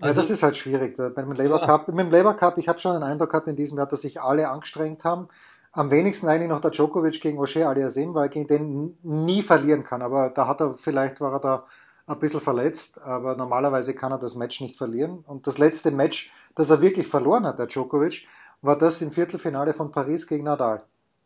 Also, 0.00 0.14
ja, 0.14 0.22
das 0.22 0.30
ist 0.30 0.42
halt 0.42 0.56
schwierig. 0.56 0.96
Beim 0.96 1.32
Labour 1.32 1.60
Cup, 1.60 1.88
mit 1.88 1.98
dem 1.98 2.10
Labour 2.10 2.34
Cup, 2.34 2.58
ich 2.58 2.68
habe 2.68 2.78
schon 2.78 2.94
den 2.94 3.02
Eindruck 3.02 3.30
gehabt 3.30 3.48
in 3.48 3.56
diesem 3.56 3.78
Jahr, 3.78 3.86
dass 3.86 4.00
sich 4.00 4.20
alle 4.20 4.48
angestrengt 4.48 5.04
haben. 5.04 5.28
Am 5.72 5.90
wenigsten 5.90 6.26
eigentlich 6.26 6.48
noch 6.48 6.60
der 6.60 6.70
Djokovic 6.70 7.20
gegen 7.20 7.38
O'Shea 7.38 7.64
Aliasim, 7.64 8.14
weil 8.14 8.24
er 8.24 8.28
gegen 8.28 8.48
den 8.48 8.98
nie 9.02 9.42
verlieren 9.42 9.84
kann. 9.84 10.02
Aber 10.02 10.30
da 10.30 10.46
hat 10.46 10.60
er, 10.60 10.74
vielleicht 10.74 11.20
war 11.20 11.32
er 11.34 11.40
da 11.40 11.66
ein 12.06 12.18
bisschen 12.18 12.40
verletzt, 12.40 13.00
aber 13.02 13.36
normalerweise 13.36 13.94
kann 13.94 14.10
er 14.10 14.18
das 14.18 14.34
Match 14.34 14.60
nicht 14.60 14.76
verlieren. 14.76 15.22
Und 15.26 15.46
das 15.46 15.58
letzte 15.58 15.90
Match, 15.90 16.32
das 16.56 16.70
er 16.70 16.80
wirklich 16.80 17.06
verloren 17.06 17.46
hat, 17.46 17.58
der 17.58 17.66
Djokovic, 17.66 18.26
war 18.62 18.76
das 18.76 19.00
im 19.00 19.12
Viertelfinale 19.12 19.74
von 19.74 19.92
Paris 19.92 20.26
gegen 20.26 20.44
Nadal. 20.44 20.82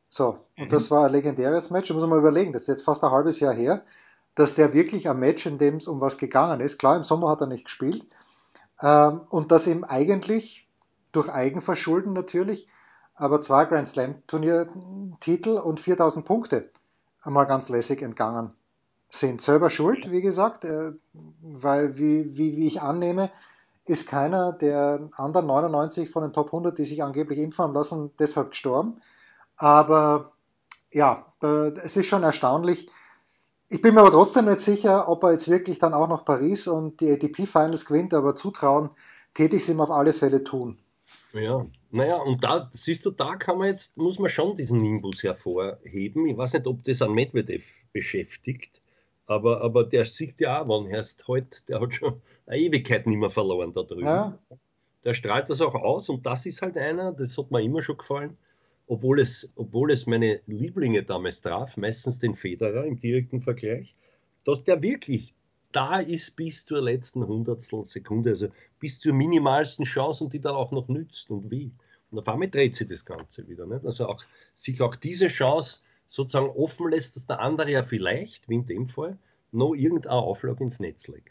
So, 0.08 0.38
und 0.58 0.66
mhm. 0.66 0.68
das 0.68 0.90
war 0.90 1.06
ein 1.06 1.12
legendäres 1.12 1.70
Match. 1.70 1.88
Da 1.88 1.94
muss 1.94 2.02
man 2.02 2.10
mal 2.10 2.18
überlegen, 2.18 2.52
das 2.52 2.62
ist 2.62 2.68
jetzt 2.68 2.84
fast 2.84 3.02
ein 3.02 3.10
halbes 3.10 3.40
Jahr 3.40 3.54
her, 3.54 3.82
dass 4.34 4.54
der 4.54 4.72
wirklich 4.74 5.08
ein 5.08 5.18
Match, 5.18 5.46
in 5.46 5.58
dem 5.58 5.76
es 5.76 5.88
um 5.88 6.00
was 6.00 6.18
gegangen 6.18 6.60
ist. 6.60 6.78
Klar, 6.78 6.96
im 6.96 7.04
Sommer 7.04 7.30
hat 7.30 7.40
er 7.40 7.46
nicht 7.46 7.64
gespielt. 7.64 8.06
Ähm, 8.80 9.20
und 9.28 9.52
dass 9.52 9.66
ihm 9.66 9.84
eigentlich 9.84 10.68
durch 11.12 11.28
Eigenverschulden 11.28 12.12
natürlich, 12.12 12.68
aber 13.14 13.40
zwei 13.40 13.64
Grand 13.64 13.88
Slam 13.88 14.16
Turniertitel 14.26 15.58
und 15.58 15.80
4000 15.80 16.24
Punkte 16.24 16.70
einmal 17.22 17.46
ganz 17.46 17.68
lässig 17.68 18.02
entgangen 18.02 18.52
sind. 19.08 19.40
Selber 19.40 19.70
schuld, 19.70 20.10
wie 20.10 20.22
gesagt, 20.22 20.64
äh, 20.64 20.92
weil, 21.40 21.98
wie, 21.98 22.37
wie, 22.37 22.56
wie 22.56 22.66
ich 22.66 22.82
annehme, 22.82 23.30
ist 23.87 24.08
keiner 24.08 24.52
der 24.52 25.08
anderen 25.16 25.46
99 25.46 26.10
von 26.10 26.22
den 26.22 26.32
Top 26.32 26.46
100, 26.46 26.78
die 26.78 26.84
sich 26.84 27.02
angeblich 27.02 27.38
impfen 27.38 27.74
lassen, 27.74 28.10
deshalb 28.18 28.50
gestorben. 28.50 29.00
Aber 29.56 30.32
ja, 30.90 31.26
es 31.82 31.96
ist 31.96 32.06
schon 32.06 32.22
erstaunlich. 32.22 32.88
Ich 33.68 33.81
bin 33.81 33.94
mir 33.94 34.00
aber 34.00 34.11
trotzdem 34.11 34.44
nicht 34.44 34.61
sicher, 34.61 35.09
ob 35.09 35.22
er 35.24 35.33
jetzt 35.33 35.48
wirklich 35.48 35.79
dann 35.79 35.94
auch 35.94 36.09
noch 36.09 36.24
Paris 36.24 36.68
und 36.68 37.00
die 37.00 37.11
ATP 37.11 37.46
Finals 37.46 37.87
gewinnt, 37.87 38.12
aber 38.14 38.35
zutrauen, 38.35 38.90
täte 39.33 39.57
ich 39.57 39.62
es 39.62 39.68
ihm 39.68 39.81
auf 39.81 39.90
alle 39.90 40.12
Fälle 40.12 40.44
tun. 40.44 40.79
Ja, 41.33 41.66
naja, 41.90 42.16
und 42.16 42.44
da, 42.44 42.70
siehst 42.72 43.05
du, 43.07 43.11
da 43.11 43.35
kann 43.37 43.59
man 43.59 43.68
jetzt, 43.68 43.96
muss 43.96 44.18
man 44.18 44.31
schon 44.31 44.57
diesen 44.57 44.79
Nimbus 44.79 45.22
hervorheben. 45.22 46.27
Ich 46.27 46.37
weiß 46.37 46.53
nicht, 46.53 46.66
ob 46.66 46.85
das 46.85 47.03
an 47.03 47.12
Medvedev 47.12 47.64
beschäftigt, 47.92 48.81
aber, 49.27 49.62
aber 49.62 49.85
der 49.85 50.05
sieht 50.05 50.40
ja 50.40 50.62
auch, 50.62 50.68
wann 50.68 50.87
erst 50.87 51.27
heute, 51.27 51.59
der 51.66 51.81
hat 51.81 51.94
schon 51.94 52.20
eine 52.46 52.61
Ewigkeit 52.61 53.07
nicht 53.07 53.18
mehr 53.18 53.31
verloren 53.31 53.72
da 53.72 53.83
drüben. 53.83 54.07
Ja. 54.07 54.38
Der 55.05 55.14
strahlt 55.14 55.50
das 55.50 55.61
auch 55.61 55.74
aus 55.74 56.09
und 56.09 56.24
das 56.24 56.46
ist 56.46 56.62
halt 56.62 56.79
einer, 56.79 57.12
das 57.12 57.37
hat 57.37 57.50
mir 57.50 57.62
immer 57.62 57.83
schon 57.83 57.98
gefallen, 57.98 58.38
obwohl 58.87 59.20
es, 59.20 59.49
obwohl 59.57 59.90
es 59.92 60.07
meine 60.07 60.40
Lieblinge 60.47 61.03
damals 61.03 61.40
traf, 61.40 61.77
meistens 61.77 62.18
den 62.18 62.35
Federer 62.35 62.85
im 62.85 63.01
direkten 63.01 63.40
Vergleich, 63.40 63.94
dass 64.44 64.64
der 64.64 64.83
wirklich 64.83 65.35
da 65.73 65.99
ist 65.99 66.37
bis 66.37 66.64
zur 66.64 66.83
letzten 66.83 67.27
Hundertstel 67.27 67.85
Sekunde, 67.85 68.31
also 68.31 68.49
bis 68.79 69.01
zur 69.01 69.12
minimalsten 69.12 69.85
Chance 69.85 70.25
und 70.25 70.33
die 70.33 70.40
dann 70.40 70.55
auch 70.55 70.70
noch 70.70 70.88
nützt 70.88 71.31
und 71.31 71.51
wie. 71.51 71.73
Und 72.11 72.18
auf 72.20 72.29
einmal 72.29 72.49
dreht 72.49 72.77
sich 72.77 72.87
das 72.87 73.05
Ganze 73.05 73.49
wieder. 73.49 73.66
Nicht? 73.66 73.85
Also 73.85 74.07
auch, 74.07 74.23
sich 74.55 74.81
auch 74.81 74.94
diese 74.94 75.27
Chance 75.27 75.81
sozusagen 76.07 76.51
offen 76.51 76.90
lässt, 76.90 77.16
dass 77.16 77.27
der 77.27 77.40
andere 77.40 77.73
ja 77.73 77.83
vielleicht, 77.83 78.49
wie 78.49 78.55
in 78.55 78.66
dem 78.66 78.88
Fall, 78.88 79.18
noch 79.51 79.75
irgendeine 79.75 80.14
Auflage 80.14 80.62
ins 80.62 80.79
Netz 80.79 81.09
legt. 81.09 81.31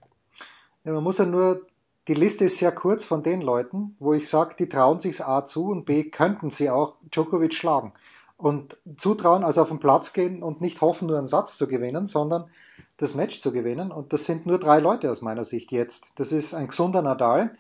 Ja, 0.84 0.92
man 0.92 1.04
muss 1.04 1.20
ja 1.20 1.26
nur, 1.26 1.66
die 2.08 2.14
Liste 2.14 2.46
ist 2.46 2.58
sehr 2.58 2.72
kurz 2.72 3.06
von 3.06 3.24
den 3.24 3.42
Leuten, 3.42 3.96
wo 4.00 4.14
ich 4.14 4.28
sage, 4.28 4.56
die 4.60 4.68
trauen 4.68 5.00
sich 5.00 5.24
A 5.24 5.46
zu 5.46 5.68
und 5.68 5.86
B 5.86 6.04
könnten 6.06 6.50
sie 6.50 6.70
auch 6.70 6.96
Djokovic 7.14 7.54
schlagen. 7.54 7.94
Und 8.36 8.78
zutrauen, 8.98 9.44
also 9.44 9.62
auf 9.62 9.70
den 9.70 9.80
Platz 9.80 10.12
gehen 10.12 10.44
und 10.44 10.60
nicht 10.60 10.82
hoffen, 10.82 11.08
nur 11.08 11.18
einen 11.18 11.28
Satz 11.28 11.56
zu 11.56 11.68
gewinnen, 11.68 12.08
sondern 12.08 12.50
das 12.98 13.16
Match 13.16 13.40
zu 13.40 13.54
gewinnen. 13.54 13.92
Und 13.92 14.12
das 14.12 14.26
sind 14.26 14.46
nur 14.46 14.60
drei 14.60 14.80
Leute 14.80 15.10
aus 15.12 15.22
meiner 15.22 15.46
Sicht 15.46 15.72
jetzt. 15.72 16.08
Das 16.16 16.34
ist 16.34 16.54
ein 16.54 16.68
gesunder 16.68 17.02
Nadal, 17.02 17.56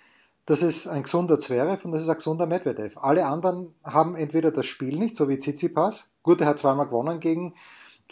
das 0.46 0.62
ist 0.62 0.88
ein 0.88 1.04
gesunder 1.04 1.40
Zverev 1.40 1.86
und 1.86 1.94
das 1.94 2.02
ist 2.02 2.10
ein 2.10 2.18
gesunder 2.18 2.48
Medvedev. 2.48 2.98
Alle 2.98 3.26
anderen 3.26 3.74
haben 3.84 4.16
entweder 4.18 4.52
das 4.52 4.66
Spiel 4.66 5.00
nicht, 5.00 5.16
so 5.16 5.30
wie 5.30 5.38
Tsitsipas. 5.38 6.10
Gut, 6.22 6.42
er 6.42 6.48
hat 6.48 6.60
zweimal 6.60 6.88
gewonnen 6.88 7.22
gegen, 7.22 7.54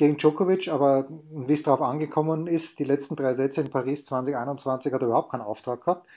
gegen 0.02 0.18
Djokovic, 0.18 0.68
aber 0.68 1.06
wie 1.30 1.54
es 1.54 1.62
darauf 1.62 1.84
angekommen 1.84 2.48
ist, 2.48 2.80
die 2.80 2.86
letzten 2.86 3.16
drei 3.16 3.36
Sätze 3.36 3.62
in 3.62 3.70
Paris 3.70 4.04
2021 4.06 4.92
hat 4.92 5.00
er 5.04 5.08
überhaupt 5.08 5.32
keinen 5.32 5.42
Auftrag 5.42 5.86
gehabt. 5.86 6.08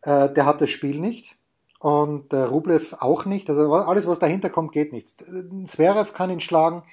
Äh, 0.00 0.32
der 0.32 0.46
hat 0.46 0.62
das 0.62 0.70
Spiel 0.70 0.98
nicht 0.98 1.36
und 1.78 2.32
äh, 2.32 2.36
Rublev 2.36 2.96
auch 3.00 3.26
nicht. 3.26 3.50
Also 3.50 3.70
alles, 3.70 4.06
was 4.06 4.18
dahinter 4.18 4.48
kommt, 4.48 4.72
geht 4.72 4.94
nichts. 4.94 5.18
Zverev 5.66 6.14
kann 6.14 6.30
ihn 6.30 6.40
schlagen, 6.40 6.84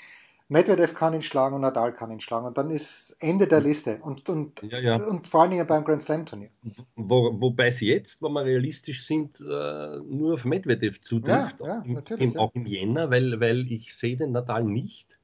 Medvedev 0.49 0.93
kann 0.93 1.13
ihn 1.13 1.21
schlagen 1.21 1.55
und 1.55 1.61
Nadal 1.61 1.93
kann 1.93 2.11
ihn 2.11 2.19
schlagen. 2.19 2.47
Und 2.47 2.57
dann 2.57 2.69
ist 2.69 3.15
Ende 3.21 3.47
der 3.47 3.61
Liste. 3.61 3.99
Und, 4.01 4.27
und, 4.27 4.61
ja, 4.61 4.79
ja. 4.79 4.95
und 4.97 5.29
vor 5.29 5.43
allen 5.43 5.51
Dingen 5.51 5.65
beim 5.67 5.85
Grand 5.85 6.03
Slam 6.03 6.25
Turnier. 6.25 6.49
Wo, 6.97 7.39
wobei 7.39 7.67
es 7.67 7.79
jetzt, 7.79 8.21
wenn 8.21 8.33
wir 8.33 8.43
realistisch 8.43 9.05
sind, 9.05 9.39
äh, 9.39 9.99
nur 10.03 10.33
auf 10.33 10.43
Medvedev 10.43 10.99
zutrifft. 10.99 11.61
Ja, 11.61 11.81
ja, 11.85 11.97
auch, 11.97 12.17
im, 12.17 12.37
auch 12.37 12.53
im 12.55 12.65
Jänner, 12.65 13.09
weil, 13.09 13.39
weil 13.39 13.71
ich 13.71 13.95
sehe 13.95 14.17
den 14.17 14.33
Nadal 14.33 14.65
nicht, 14.65 15.18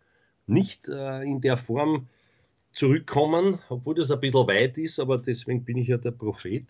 nicht 0.47 0.87
äh, 0.87 1.21
in 1.23 1.41
der 1.41 1.57
Form 1.57 2.07
zurückkommen, 2.73 3.59
obwohl 3.69 3.95
das 3.95 4.11
ein 4.11 4.19
bisschen 4.19 4.47
weit 4.47 4.77
ist, 4.77 4.99
aber 4.99 5.17
deswegen 5.17 5.63
bin 5.63 5.77
ich 5.77 5.87
ja 5.87 5.97
der 5.97 6.11
Prophet. 6.11 6.65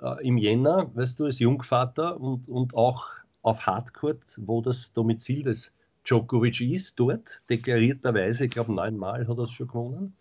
Äh, 0.00 0.26
Im 0.26 0.36
Jänner, 0.36 0.90
weißt 0.94 1.18
du, 1.20 1.24
als 1.24 1.38
Jungvater 1.38 2.20
und, 2.20 2.48
und 2.48 2.74
auch 2.74 3.06
auf 3.42 3.66
Hardcourt, 3.66 4.22
wo 4.36 4.60
das 4.60 4.92
Domizil 4.92 5.42
des 5.42 5.72
Djokovic 6.04 6.60
ist 6.60 6.98
dort, 6.98 7.42
deklarierterweise, 7.50 8.44
ich 8.44 8.50
glaube 8.50 8.72
neunmal 8.72 9.26
hat 9.26 9.38
er 9.38 9.44
es 9.44 9.50
schon 9.50 9.68
gewonnen. 9.68 10.14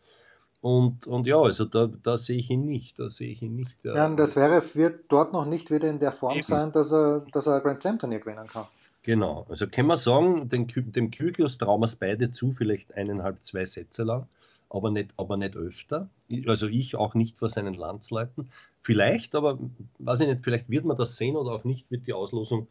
Und, 0.59 1.05
und 1.07 1.27
ja, 1.27 1.39
also 1.39 1.65
da, 1.65 1.87
da 2.01 2.17
sehe 2.17 2.37
ich 2.37 2.49
ihn 2.49 2.65
nicht. 2.65 2.99
Da 2.99 3.09
sehe 3.09 3.29
ich 3.29 3.41
ihn 3.41 3.55
nicht. 3.55 3.77
Ja, 3.83 4.05
und 4.05 4.17
das 4.17 4.35
wäre, 4.35 4.63
wird 4.73 5.05
dort 5.07 5.31
noch 5.31 5.45
nicht 5.45 5.71
wieder 5.71 5.89
in 5.89 5.99
der 5.99 6.11
Form 6.11 6.33
eben. 6.33 6.43
sein, 6.43 6.71
dass 6.71 6.91
er, 6.91 7.25
dass 7.31 7.45
er 7.45 7.55
ein 7.55 7.61
Grand 7.61 7.79
Slam 7.79 7.99
Turnier 7.99 8.19
gewinnen 8.19 8.47
kann. 8.47 8.65
Genau, 9.07 9.45
also 9.47 9.67
kann 9.67 9.85
man 9.85 9.95
sagen, 9.95 10.49
den, 10.49 10.67
dem 10.67 11.11
Kyrgios 11.11 11.57
trauen 11.57 11.79
wir 11.79 11.85
es 11.85 11.95
beide 11.95 12.29
zu, 12.29 12.51
vielleicht 12.51 12.93
eineinhalb, 12.93 13.41
zwei 13.41 13.63
Sätze 13.63 14.03
lang, 14.03 14.27
aber 14.69 14.91
nicht, 14.91 15.13
aber 15.15 15.37
nicht 15.37 15.55
öfter. 15.55 16.09
Also 16.45 16.67
ich 16.67 16.97
auch 16.97 17.13
nicht 17.13 17.37
vor 17.37 17.47
seinen 17.49 17.73
Landsleuten. 17.73 18.49
Vielleicht, 18.81 19.33
aber 19.33 19.59
weiß 19.99 20.19
ich 20.19 20.27
nicht, 20.27 20.43
vielleicht 20.43 20.69
wird 20.69 20.83
man 20.83 20.97
das 20.97 21.15
sehen 21.15 21.37
oder 21.37 21.51
auch 21.51 21.63
nicht, 21.63 21.89
wird 21.89 22.05
die 22.05 22.11
Auslosung 22.11 22.67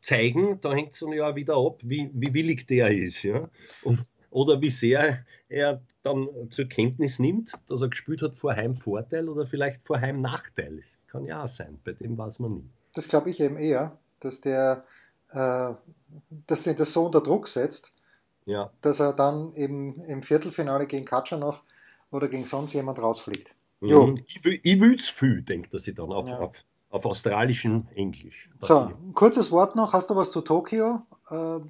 zeigen, 0.00 0.60
da 0.60 0.72
hängt 0.72 0.92
es 0.92 1.00
dann 1.00 1.12
ja 1.12 1.34
wieder 1.34 1.56
ab, 1.56 1.80
wie, 1.82 2.08
wie 2.14 2.34
willig 2.34 2.68
der 2.68 2.92
ist. 2.92 3.24
Ja? 3.24 3.50
Und, 3.82 4.06
oder 4.30 4.60
wie 4.60 4.70
sehr 4.70 5.26
er 5.48 5.82
dann 6.02 6.28
zur 6.50 6.66
Kenntnis 6.66 7.18
nimmt, 7.18 7.50
dass 7.66 7.80
er 7.80 7.88
gespielt 7.88 8.22
hat 8.22 8.36
vor 8.36 8.54
Heimvorteil 8.54 9.28
oder 9.28 9.44
vielleicht 9.44 9.84
vor 9.84 10.00
Heimnachteil. 10.00 10.76
Das 10.76 11.08
kann 11.08 11.24
ja 11.24 11.42
auch 11.42 11.48
sein, 11.48 11.80
bei 11.82 11.94
dem 11.94 12.16
weiß 12.16 12.38
man 12.38 12.54
nie. 12.54 12.70
Das 12.94 13.08
glaube 13.08 13.30
ich 13.30 13.40
eben 13.40 13.56
eher, 13.56 13.98
dass 14.20 14.40
der, 14.40 14.84
äh, 15.32 15.74
dass 16.46 16.66
ihn 16.66 16.76
das 16.76 16.92
so 16.92 17.06
unter 17.06 17.20
Druck 17.20 17.48
setzt, 17.48 17.92
ja. 18.44 18.70
dass 18.80 19.00
er 19.00 19.12
dann 19.12 19.54
eben 19.54 20.02
im 20.04 20.22
Viertelfinale 20.22 20.86
gegen 20.86 21.04
Katschanov 21.04 21.62
oder 22.10 22.28
gegen 22.28 22.46
sonst 22.46 22.72
jemand 22.72 22.98
rausfliegt. 23.00 23.54
Mhm. 23.80 24.22
Ich, 24.26 24.40
ich 24.44 24.80
will 24.80 24.96
es 24.98 25.08
viel, 25.08 25.42
denkt 25.42 25.72
er 25.72 25.78
sich 25.78 25.94
dann 25.94 26.12
auf, 26.12 26.28
ja. 26.28 26.38
auf, 26.38 26.56
auf 26.90 27.06
australischen 27.06 27.88
Englisch. 27.94 28.50
So, 28.60 28.90
kurzes 29.14 29.50
Wort 29.50 29.76
noch. 29.76 29.92
Hast 29.92 30.10
du 30.10 30.16
was 30.16 30.30
zu 30.30 30.42
Tokio? 30.42 31.02
Äh, 31.30 31.60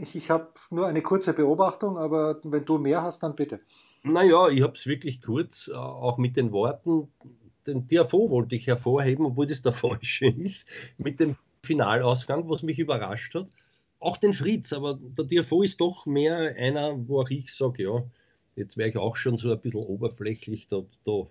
ich, 0.00 0.16
ich 0.16 0.30
habe 0.30 0.48
nur 0.70 0.86
eine 0.86 1.02
kurze 1.02 1.32
Beobachtung, 1.32 1.98
aber 1.98 2.40
wenn 2.44 2.64
du 2.64 2.78
mehr 2.78 3.02
hast, 3.02 3.22
dann 3.22 3.34
bitte. 3.34 3.60
Naja, 4.02 4.48
ich 4.48 4.62
habe 4.62 4.72
es 4.72 4.86
wirklich 4.86 5.20
kurz, 5.20 5.68
äh, 5.68 5.76
auch 5.76 6.16
mit 6.16 6.36
den 6.36 6.52
Worten. 6.52 7.08
Den 7.66 7.86
TFO 7.86 8.30
wollte 8.30 8.56
ich 8.56 8.66
hervorheben, 8.66 9.26
obwohl 9.26 9.46
das 9.46 9.62
der 9.62 9.72
falsche 9.74 10.26
ist, 10.26 10.66
mit 10.96 11.20
dem 11.20 11.36
Finalausgang, 11.64 12.48
was 12.48 12.62
mich 12.62 12.78
überrascht 12.78 13.34
hat. 13.34 13.48
Auch 13.98 14.16
den 14.16 14.32
Fritz, 14.32 14.72
aber 14.72 14.98
der 15.00 15.26
TFO 15.26 15.62
ist 15.62 15.80
doch 15.80 16.06
mehr 16.06 16.54
einer, 16.56 17.06
wo 17.06 17.20
auch 17.20 17.30
ich 17.30 17.52
sage, 17.54 17.82
ja, 17.82 18.02
jetzt 18.56 18.76
wäre 18.76 18.88
ich 18.88 18.96
auch 18.96 19.16
schon 19.16 19.36
so 19.36 19.52
ein 19.52 19.60
bisschen 19.60 19.80
oberflächlich, 19.80 20.68
da, 20.68 20.82
da 21.04 21.26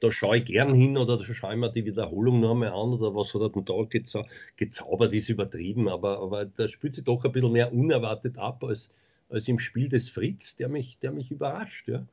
da 0.00 0.10
schaue 0.10 0.38
ich 0.38 0.46
gern 0.46 0.74
hin 0.74 0.96
oder 0.96 1.18
da 1.18 1.24
schaue 1.24 1.52
ich 1.52 1.58
mir 1.58 1.70
die 1.70 1.84
Wiederholung 1.84 2.40
noch 2.40 2.52
einmal 2.52 2.70
an 2.70 2.94
oder 2.94 3.14
was 3.14 3.34
hat 3.34 3.42
er 3.42 3.50
denn 3.50 3.64
da 3.64 3.74
gezau 3.88 4.24
gezaubert, 4.56 5.12
ist 5.14 5.28
übertrieben, 5.28 5.88
aber, 5.88 6.20
aber 6.20 6.46
da 6.46 6.68
spielt 6.68 6.94
sich 6.94 7.04
doch 7.04 7.24
ein 7.24 7.32
bisschen 7.32 7.52
mehr 7.52 7.72
unerwartet 7.72 8.38
ab 8.38 8.64
als, 8.64 8.90
als 9.28 9.46
im 9.48 9.58
Spiel 9.58 9.88
des 9.88 10.08
Fritz, 10.08 10.56
der 10.56 10.68
mich, 10.68 10.98
der 10.98 11.12
mich 11.12 11.30
überrascht, 11.30 11.88
ja. 11.88 12.06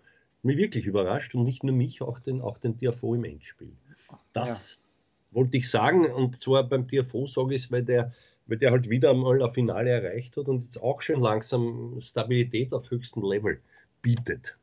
Mich 0.43 0.58
wirklich 0.58 0.86
überrascht 0.86 1.34
und 1.34 1.43
nicht 1.43 1.63
nur 1.63 1.75
mich, 1.75 2.01
auch 2.01 2.19
den, 2.19 2.41
auch 2.41 2.58
den 2.58 2.77
TFO 2.77 3.15
im 3.15 3.23
Endspiel. 3.23 3.71
Das 4.34 4.75
ja. 4.75 4.87
Wollte 5.32 5.58
ich 5.58 5.70
sagen 5.70 6.06
und 6.06 6.42
zwar 6.42 6.63
beim 6.68 6.88
TFO 6.88 7.28
sage 7.28 7.56
ich 7.56 7.66
es, 7.66 7.72
weil 7.72 7.84
der, 7.84 8.13
weil 8.46 8.58
der 8.58 8.72
halt 8.72 8.90
wieder 8.90 9.12
einmal 9.12 9.42
ein 9.42 9.54
Finale 9.54 9.90
erreicht 9.90 10.38
hat 10.38 10.48
und 10.48 10.63
jetzt 10.63 10.82
auch 10.82 11.02
schon 11.02 11.22
langsam 11.22 12.00
Stabilität 12.00 12.74
auf 12.74 12.90
höchstem 12.90 13.24
Level 13.24 13.62
bietet. 14.02 14.58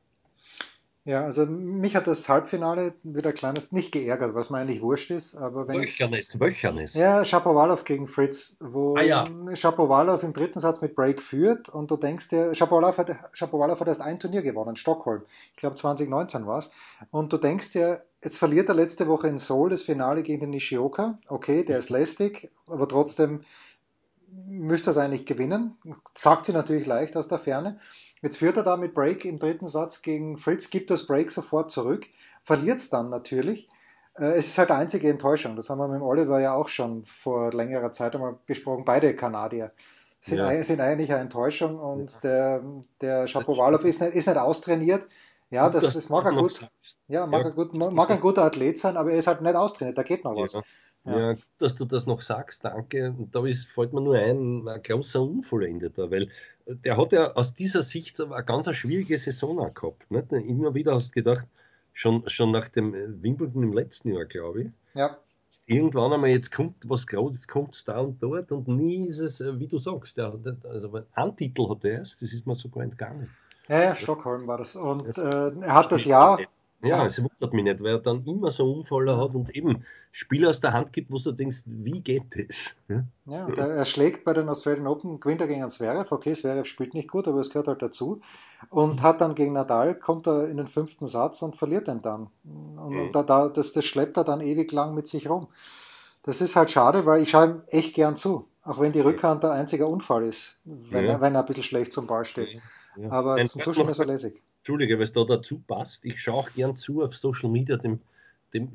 Ja, 1.07 1.23
also 1.23 1.45
mich 1.45 1.97
hat 1.97 2.07
das 2.07 2.27
Halbfinale 2.31 2.95
wieder 3.03 3.29
ein 3.29 3.35
kleines 3.35 3.73
nicht 3.73 3.93
geärgert, 3.93 4.35
was 4.35 4.49
mir 4.49 4.57
eigentlich 4.57 4.81
wurscht 4.81 5.11
ist. 5.11 5.35
Aber 5.35 5.69
wenn 5.69 5.83
Wöchernis, 5.83 6.41
Wöchernis. 6.41 6.95
Ja, 6.95 7.23
Shapovalov 7.27 7.85
gegen 7.85 8.09
Fritz, 8.09 8.57
wo 8.61 8.95
ah, 8.97 9.03
ja. 9.03 9.25
Shapovalov 9.55 10.23
im 10.23 10.33
dritten 10.33 10.61
Satz 10.61 10.81
mit 10.81 10.95
Break 10.95 11.21
führt 11.21 11.69
und 11.69 11.91
du 11.91 11.99
denkst 11.99 12.31
dir, 12.31 12.55
Shapovalov 12.55 12.97
hat, 12.97 13.11
hat 13.11 13.87
erst 13.87 14.01
ein 14.01 14.19
Turnier 14.19 14.41
gewonnen, 14.41 14.77
Stockholm. 14.77 15.23
Ich 15.51 15.57
glaube 15.57 15.77
2019 15.77 16.47
war 16.47 16.59
es. 16.59 16.71
Und 17.11 17.31
du 17.35 17.37
denkst 17.37 17.73
dir, 17.73 18.03
jetzt 18.23 18.39
verliert 18.39 18.71
er 18.71 18.75
letzte 18.75 19.07
Woche 19.07 19.29
in 19.29 19.37
Seoul 19.37 19.69
das 19.69 19.83
Finale 19.83 20.23
gegen 20.23 20.41
den 20.41 20.51
Nishioka. 20.51 21.19
Okay, 21.29 21.67
der 21.67 21.81
ist 21.81 21.91
lästig, 21.91 22.51
aber 22.67 22.89
trotzdem 22.89 23.43
müsste 24.47 24.89
er 24.89 24.93
es 24.93 24.97
eigentlich 24.97 25.27
gewinnen. 25.27 25.77
Sagt 26.15 26.47
sie 26.47 26.53
natürlich 26.53 26.87
leicht 26.87 27.15
aus 27.15 27.29
der 27.29 27.39
Ferne. 27.39 27.79
Jetzt 28.25 28.39
führt 28.39 28.57
er 28.57 28.63
da 28.63 28.79
mit 28.79 28.95
Break 28.95 29.27
im 29.27 29.39
dritten 29.39 29.69
Satz 29.69 30.01
gegen 30.01 30.39
Fritz, 30.39 30.71
gibt 30.71 30.91
das 30.91 31.07
Break 31.07 31.31
sofort 31.31 31.71
zurück. 31.71 32.07
verliert 32.43 32.79
es 32.79 32.89
dann 32.89 33.11
natürlich. 33.11 33.69
Äh, 34.19 34.39
es 34.39 34.47
ist 34.47 34.57
halt 34.57 34.71
einzige 34.71 35.11
Enttäuschung. 35.11 35.57
Das 35.57 35.69
haben 35.69 35.79
wir 35.79 35.89
mit 35.89 36.01
Oliver 36.01 36.41
ja 36.41 36.55
auch 36.55 36.69
schon 36.69 37.05
vor 37.05 37.53
längerer 37.53 37.93
Zeit 37.93 38.15
einmal 38.15 38.37
besprochen. 38.47 38.87
Beide 38.87 39.15
Kanadier 39.15 39.73
sind, 40.23 40.39
ja. 40.39 40.63
sind 40.63 40.81
eigentlich 40.81 41.13
eine 41.13 41.21
Enttäuschung 41.21 41.79
und 41.79 42.13
ja. 42.13 42.21
der, 42.23 42.63
der 43.03 43.27
Shapovalov 43.27 43.85
ist 43.85 44.01
nicht, 44.01 44.15
ist 44.15 44.27
nicht 44.27 44.39
austrainiert. 44.39 45.05
Ja, 45.51 45.69
das, 45.69 45.85
das, 45.85 45.95
das 45.95 46.09
mag, 46.09 46.25
er 46.25 46.33
gut, 46.33 46.67
ja, 47.07 47.27
mag, 47.27 47.45
ja. 47.45 47.51
gut, 47.51 47.75
mag 47.75 48.11
ein 48.11 48.21
guter 48.21 48.45
Athlet 48.45 48.79
sein, 48.79 48.97
aber 48.97 49.13
er 49.13 49.19
ist 49.19 49.27
halt 49.27 49.43
nicht 49.43 49.55
austrainiert, 49.55 49.99
da 49.99 50.03
geht 50.03 50.25
noch 50.25 50.35
was. 50.35 50.57
Ja. 51.07 51.37
dass 51.59 51.77
du 51.77 51.85
das 51.85 52.07
noch 52.07 52.23
sagst, 52.23 52.65
danke. 52.65 53.11
Und 53.11 53.35
da 53.35 53.45
ist, 53.45 53.67
fällt 53.67 53.93
mir 53.93 54.01
nur 54.01 54.17
ein, 54.17 54.67
ein 54.67 54.83
großer 54.83 55.21
Unvollendeter, 55.21 56.11
weil 56.11 56.31
der 56.67 56.97
hat 56.97 57.13
ja 57.13 57.33
aus 57.33 57.55
dieser 57.55 57.83
Sicht 57.83 58.21
eine 58.21 58.45
ganz 58.45 58.75
schwierige 58.75 59.19
Saison 59.19 59.59
auch 59.59 59.75
gehabt. 59.75 60.11
Nicht? 60.11 60.33
Immer 60.33 60.75
wieder 60.75 60.95
hast 60.95 61.09
du 61.09 61.23
gedacht, 61.23 61.47
schon, 61.93 62.29
schon 62.29 62.51
nach 62.53 62.69
dem 62.69 62.93
Wimbledon 63.23 63.63
im 63.63 63.73
letzten 63.73 64.13
Jahr, 64.13 64.25
glaube 64.25 64.63
ich. 64.63 64.71
Ja. 64.95 65.17
Irgendwann 65.67 66.13
einmal, 66.13 66.31
jetzt 66.31 66.51
kommt 66.51 66.89
was 66.89 67.07
Großes, 67.07 67.47
kommt 67.47 67.75
es 67.75 67.85
da 67.85 68.01
und 68.01 68.21
dort 68.21 68.51
und 68.51 68.67
nie 68.67 69.07
ist 69.07 69.21
es, 69.21 69.41
wie 69.41 69.69
du 69.69 69.79
sagst, 69.79 70.17
der, 70.17 70.37
also 70.65 71.01
einen 71.13 71.37
Titel 71.37 71.69
hat 71.69 71.85
er 71.85 71.99
erst, 71.99 72.23
das 72.23 72.33
ist 72.33 72.47
mir 72.47 72.57
sogar 72.57 72.83
entgangen. 72.83 73.31
Ja, 73.69 73.83
ja, 73.83 73.97
Stockholm 73.97 74.47
war 74.47 74.59
das. 74.59 74.75
Und 74.75 75.17
äh, 75.17 75.51
er 75.61 75.75
hat 75.75 75.93
das 75.93 76.05
Jahr 76.05 76.39
ja, 76.83 77.07
es 77.07 77.23
wundert 77.23 77.53
mich 77.53 77.65
nicht, 77.65 77.83
weil 77.83 77.95
er 77.95 77.99
dann 77.99 78.25
immer 78.25 78.51
so 78.51 78.71
Unfälle 78.71 79.17
hat 79.17 79.35
und 79.35 79.55
eben 79.57 79.85
Spieler 80.13 80.51
aus 80.51 80.61
der 80.61 80.73
Hand 80.73 80.93
gibt, 80.93 81.11
wo 81.11 81.19
du 81.19 81.33
denkst, 81.33 81.63
wie 81.67 82.01
geht 82.01 82.25
das? 82.35 82.75
Ja, 82.89 83.05
ja 83.27 83.49
er, 83.49 83.71
er, 83.71 83.85
schlägt 83.87 84.25
bei 84.25 84.35
den 84.35 84.49
Australian 84.49 84.87
Open, 84.87 85.19
gewinnt 85.19 85.41
er 85.41 85.47
gegen 85.47 85.69
Zverev, 85.71 86.13
okay, 86.13 86.35
Zverev 86.35 86.67
spielt 86.67 86.95
nicht 86.95 87.11
gut, 87.11 87.27
aber 87.27 87.41
es 87.41 87.49
gehört 87.49 87.69
halt 87.69 87.81
dazu 87.81 88.21
und 88.71 89.03
hat 89.03 89.21
dann 89.21 89.35
gegen 89.35 89.55
Nadal, 89.55 89.95
kommt 89.95 90.27
er 90.27 90.49
in 90.49 90.59
den 90.59 90.67
fünften 90.67 91.07
Satz 91.07 91.43
und 91.43 91.57
verliert 91.57 91.89
ihn 91.89 92.03
dann. 92.03 92.29
Und, 92.45 92.91
mhm. 92.91 93.13
da, 93.13 93.23
da, 93.23 93.49
das, 93.49 93.73
das 93.73 93.85
schleppt 93.85 94.17
er 94.17 94.25
dann 94.25 94.41
ewig 94.41 94.71
lang 94.73 94.95
mit 94.95 95.07
sich 95.07 95.29
rum. 95.29 95.49
Das 96.23 96.41
ist 96.41 96.57
halt 96.57 96.71
schade, 96.71 97.07
weil 97.07 97.23
ich 97.23 97.31
schaue 97.31 97.47
ihm 97.47 97.63
echt 97.69 97.95
gern 97.95 98.17
zu, 98.17 98.49
auch 98.63 98.81
wenn 98.81 98.93
die 98.93 99.01
Rückhand 99.01 99.43
der 99.43 99.53
einzige 99.53 99.87
Unfall 99.87 100.25
ist, 100.25 100.59
wenn, 100.65 101.05
ja. 101.05 101.13
er, 101.13 101.21
wenn 101.21 101.35
er 101.35 101.41
ein 101.41 101.47
bisschen 101.47 101.65
schlecht 101.65 101.93
zum 101.93 102.07
Ball 102.07 102.25
steht. 102.25 102.61
Ja. 102.97 103.11
Aber 103.11 103.35
Ein 103.35 103.47
zum 103.47 103.61
Zuschauen 103.61 103.89
ist 103.89 103.99
er 103.99 104.07
lässig. 104.07 104.43
Entschuldige, 104.65 104.97
es 104.97 105.13
da 105.13 105.25
dazu 105.25 105.59
passt. 105.59 106.07
Ich 106.07 106.23
schaue 106.23 106.37
auch 106.37 106.53
gern 106.55 106.75
zu 106.75 107.03
auf 107.03 107.15
Social 107.15 107.51
Media 107.51 107.77
dem, 107.77 108.01
dem, 108.55 108.71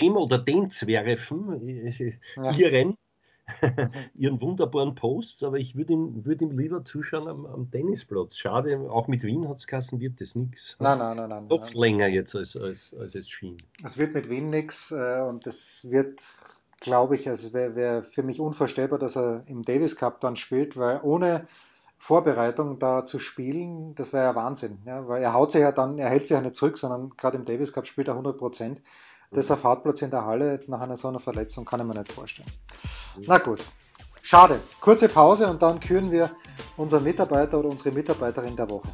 dem 0.00 0.16
oder 0.16 0.38
den 0.38 0.70
Zwerfen, 0.70 1.92
ja. 2.36 2.50
ihren, 2.52 2.96
ihren 4.14 4.40
wunderbaren 4.40 4.94
Posts, 4.94 5.42
aber 5.42 5.58
ich 5.58 5.76
würde 5.76 5.92
ihm, 5.92 6.24
würd 6.24 6.40
ihm 6.40 6.56
lieber 6.56 6.82
zuschauen 6.82 7.28
am, 7.28 7.44
am 7.44 7.70
Tennisplatz. 7.70 8.38
Schade, 8.38 8.88
auch 8.88 9.06
mit 9.06 9.22
Wien 9.22 9.46
hat 9.46 9.58
es 9.58 9.66
Kassen 9.66 10.00
wird 10.00 10.18
das 10.22 10.34
nichts. 10.34 10.78
Nein, 10.80 10.96
nein, 10.96 11.18
nein, 11.18 11.28
nein. 11.28 11.48
Doch 11.48 11.66
nein. 11.66 11.72
länger 11.74 12.06
jetzt, 12.06 12.34
als, 12.34 12.56
als, 12.56 12.94
als 12.98 13.14
es 13.14 13.28
schien. 13.28 13.58
Es 13.84 13.98
wird 13.98 14.14
mit 14.14 14.30
Wien 14.30 14.48
nichts 14.48 14.92
äh, 14.92 15.20
und 15.20 15.46
es 15.46 15.86
wird, 15.90 16.22
glaube 16.80 17.16
ich, 17.16 17.28
also 17.28 17.52
wäre 17.52 17.76
wär 17.76 18.02
für 18.02 18.22
mich 18.22 18.40
unvorstellbar, 18.40 18.98
dass 18.98 19.14
er 19.14 19.42
im 19.44 19.62
Davis 19.62 19.94
Cup 19.94 20.22
dann 20.22 20.36
spielt, 20.36 20.78
weil 20.78 21.00
ohne 21.02 21.46
Vorbereitung 21.98 22.78
da 22.78 23.06
zu 23.06 23.18
spielen, 23.18 23.94
das 23.94 24.12
wäre 24.12 24.24
ja 24.24 24.34
Wahnsinn. 24.34 24.78
Ja, 24.84 25.08
weil 25.08 25.22
er 25.22 25.32
haut 25.32 25.52
sich 25.52 25.60
ja 25.62 25.72
dann, 25.72 25.98
er 25.98 26.10
hält 26.10 26.22
sich 26.22 26.32
ja 26.32 26.40
nicht 26.40 26.56
zurück, 26.56 26.76
sondern 26.76 27.10
gerade 27.16 27.38
im 27.38 27.44
Davis 27.44 27.72
Cup 27.72 27.86
spielt 27.86 28.08
er 28.08 28.14
100 28.14 28.36
Prozent. 28.36 28.82
Das 29.30 29.50
auf 29.50 29.64
Hartplatz 29.64 30.00
in 30.02 30.10
der 30.10 30.24
Halle 30.24 30.60
nach 30.68 30.80
einer 30.80 30.96
so 30.96 31.08
einer 31.08 31.18
Verletzung 31.18 31.64
kann 31.64 31.80
ich 31.80 31.86
mir 31.86 31.94
nicht 31.94 32.12
vorstellen. 32.12 32.48
Na 33.26 33.38
gut. 33.38 33.64
Schade. 34.22 34.60
Kurze 34.80 35.08
Pause 35.08 35.48
und 35.48 35.60
dann 35.60 35.80
küren 35.80 36.10
wir 36.10 36.30
unseren 36.76 37.04
Mitarbeiter 37.04 37.58
oder 37.58 37.68
unsere 37.68 37.90
Mitarbeiterin 37.90 38.56
der 38.56 38.70
Woche. 38.70 38.88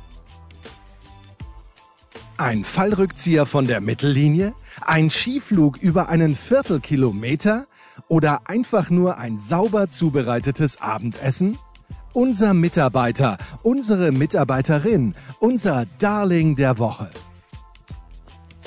Ein 2.37 2.65
Fallrückzieher 2.65 3.45
von 3.45 3.67
der 3.67 3.83
Mittellinie? 3.83 4.55
Ein 4.81 5.11
Skiflug 5.11 5.77
über 5.77 6.09
einen 6.09 6.35
Viertelkilometer? 6.35 7.67
Oder 8.09 8.43
einfach 8.47 8.89
nur 8.89 9.19
ein 9.19 9.39
sauber 9.39 9.91
zubereitetes 9.91 10.81
Abendessen? 10.81 11.59
Unser 12.13 12.55
Mitarbeiter, 12.55 13.39
unsere 13.63 14.11
Mitarbeiterin, 14.11 15.15
unser 15.39 15.87
Darling 16.01 16.57
der 16.57 16.77
Woche. 16.79 17.09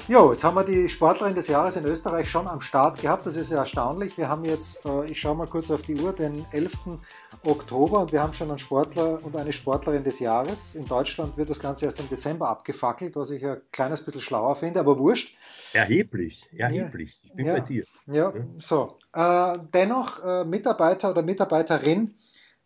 Jo, 0.08 0.32
jetzt 0.32 0.46
haben 0.46 0.56
wir 0.56 0.64
die 0.64 0.88
Sportlerin 0.88 1.36
des 1.36 1.50
Jahres 1.50 1.76
in 1.76 1.84
Österreich 1.84 2.30
schon 2.30 2.48
am 2.48 2.62
Start 2.62 3.02
gehabt. 3.02 3.26
Das 3.26 3.36
ist 3.36 3.52
ja 3.52 3.58
erstaunlich. 3.58 4.18
Wir 4.18 4.30
haben 4.30 4.46
jetzt, 4.46 4.86
äh, 4.86 5.10
ich 5.10 5.20
schaue 5.20 5.36
mal 5.36 5.48
kurz 5.48 5.72
auf 5.72 5.82
die 5.82 6.00
Uhr, 6.00 6.14
den 6.14 6.46
11. 6.52 7.00
Oktober 7.44 8.00
und 8.00 8.14
wir 8.14 8.22
haben 8.22 8.34
schon 8.34 8.50
einen 8.50 8.60
Sportler 8.60 9.20
und 9.22 9.36
eine 9.36 9.52
Sportlerin 9.52 10.06
des 10.06 10.20
Jahres. 10.20 10.74
In 10.74 10.86
Deutschland 10.86 11.36
wird 11.36 11.50
das 11.50 11.60
Ganze 11.60 11.84
erst 11.84 12.00
im 12.00 12.08
Dezember 12.08 12.48
abgefackelt, 12.48 13.18
was 13.18 13.30
ich 13.30 13.46
ein 13.46 13.58
kleines 13.74 14.04
bisschen 14.06 14.22
schlauer 14.22 14.56
finde, 14.56 14.80
aber 14.80 14.98
wurscht. 14.98 15.36
Erheblich, 15.74 16.48
erheblich. 16.56 17.20
Ich 17.24 17.34
bin 17.34 17.48
ja, 17.48 17.54
bei 17.54 17.60
dir. 17.60 17.86
Ja, 18.08 18.32
so. 18.58 18.98
Äh, 19.14 19.54
dennoch 19.74 20.24
äh, 20.24 20.46
Mitarbeiter 20.46 21.12
oder 21.12 21.22
Mitarbeiterin 21.22 22.16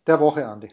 der 0.08 0.20
Woche, 0.20 0.46
Andi. 0.46 0.70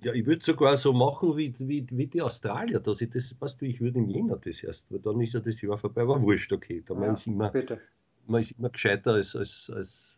Ja, 0.00 0.12
ich 0.12 0.26
würde 0.26 0.44
sogar 0.44 0.76
so 0.76 0.92
machen 0.92 1.36
wie, 1.36 1.54
wie, 1.58 1.84
wie 1.90 2.06
die 2.06 2.22
Australier, 2.22 2.78
dass 2.78 3.00
ich 3.00 3.10
das, 3.10 3.34
weißt 3.38 3.60
du, 3.60 3.66
ich 3.66 3.80
würde 3.80 3.98
im 3.98 4.08
Jänner 4.08 4.36
das 4.36 4.62
erst, 4.62 4.90
weil 4.92 5.00
dann 5.00 5.20
ist 5.20 5.34
ja 5.34 5.40
das 5.40 5.60
Jahr 5.60 5.76
vorbei, 5.76 6.02
aber 6.02 6.22
wurscht, 6.22 6.52
okay. 6.52 6.82
Da 6.86 6.94
ja, 6.94 7.00
man, 7.00 7.14
ist 7.14 7.26
immer, 7.26 7.50
bitte. 7.50 7.80
man 8.26 8.40
ist 8.40 8.52
immer 8.52 8.70
gescheiter 8.70 9.14
als, 9.14 9.34
als, 9.34 9.70
als, 9.74 10.16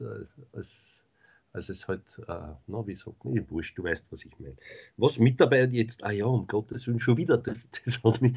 als, 0.52 1.02
als 1.54 1.68
es 1.70 1.88
halt, 1.88 2.02
äh, 2.28 2.52
na, 2.66 2.86
wie 2.86 2.94
sagt 2.94 3.24
man, 3.24 3.36
ich 3.36 3.50
wurscht, 3.50 3.78
du 3.78 3.84
weißt, 3.84 4.06
was 4.10 4.24
ich 4.24 4.38
meine. 4.38 4.56
Was 4.98 5.18
Mitarbeiter 5.18 5.72
jetzt, 5.72 6.04
ah 6.04 6.10
ja, 6.10 6.26
um 6.26 6.46
Gottes 6.46 6.86
Willen, 6.86 6.98
schon 6.98 7.16
wieder, 7.16 7.38
das, 7.38 7.70
das 7.84 8.04
hat 8.04 8.20
mich, 8.20 8.36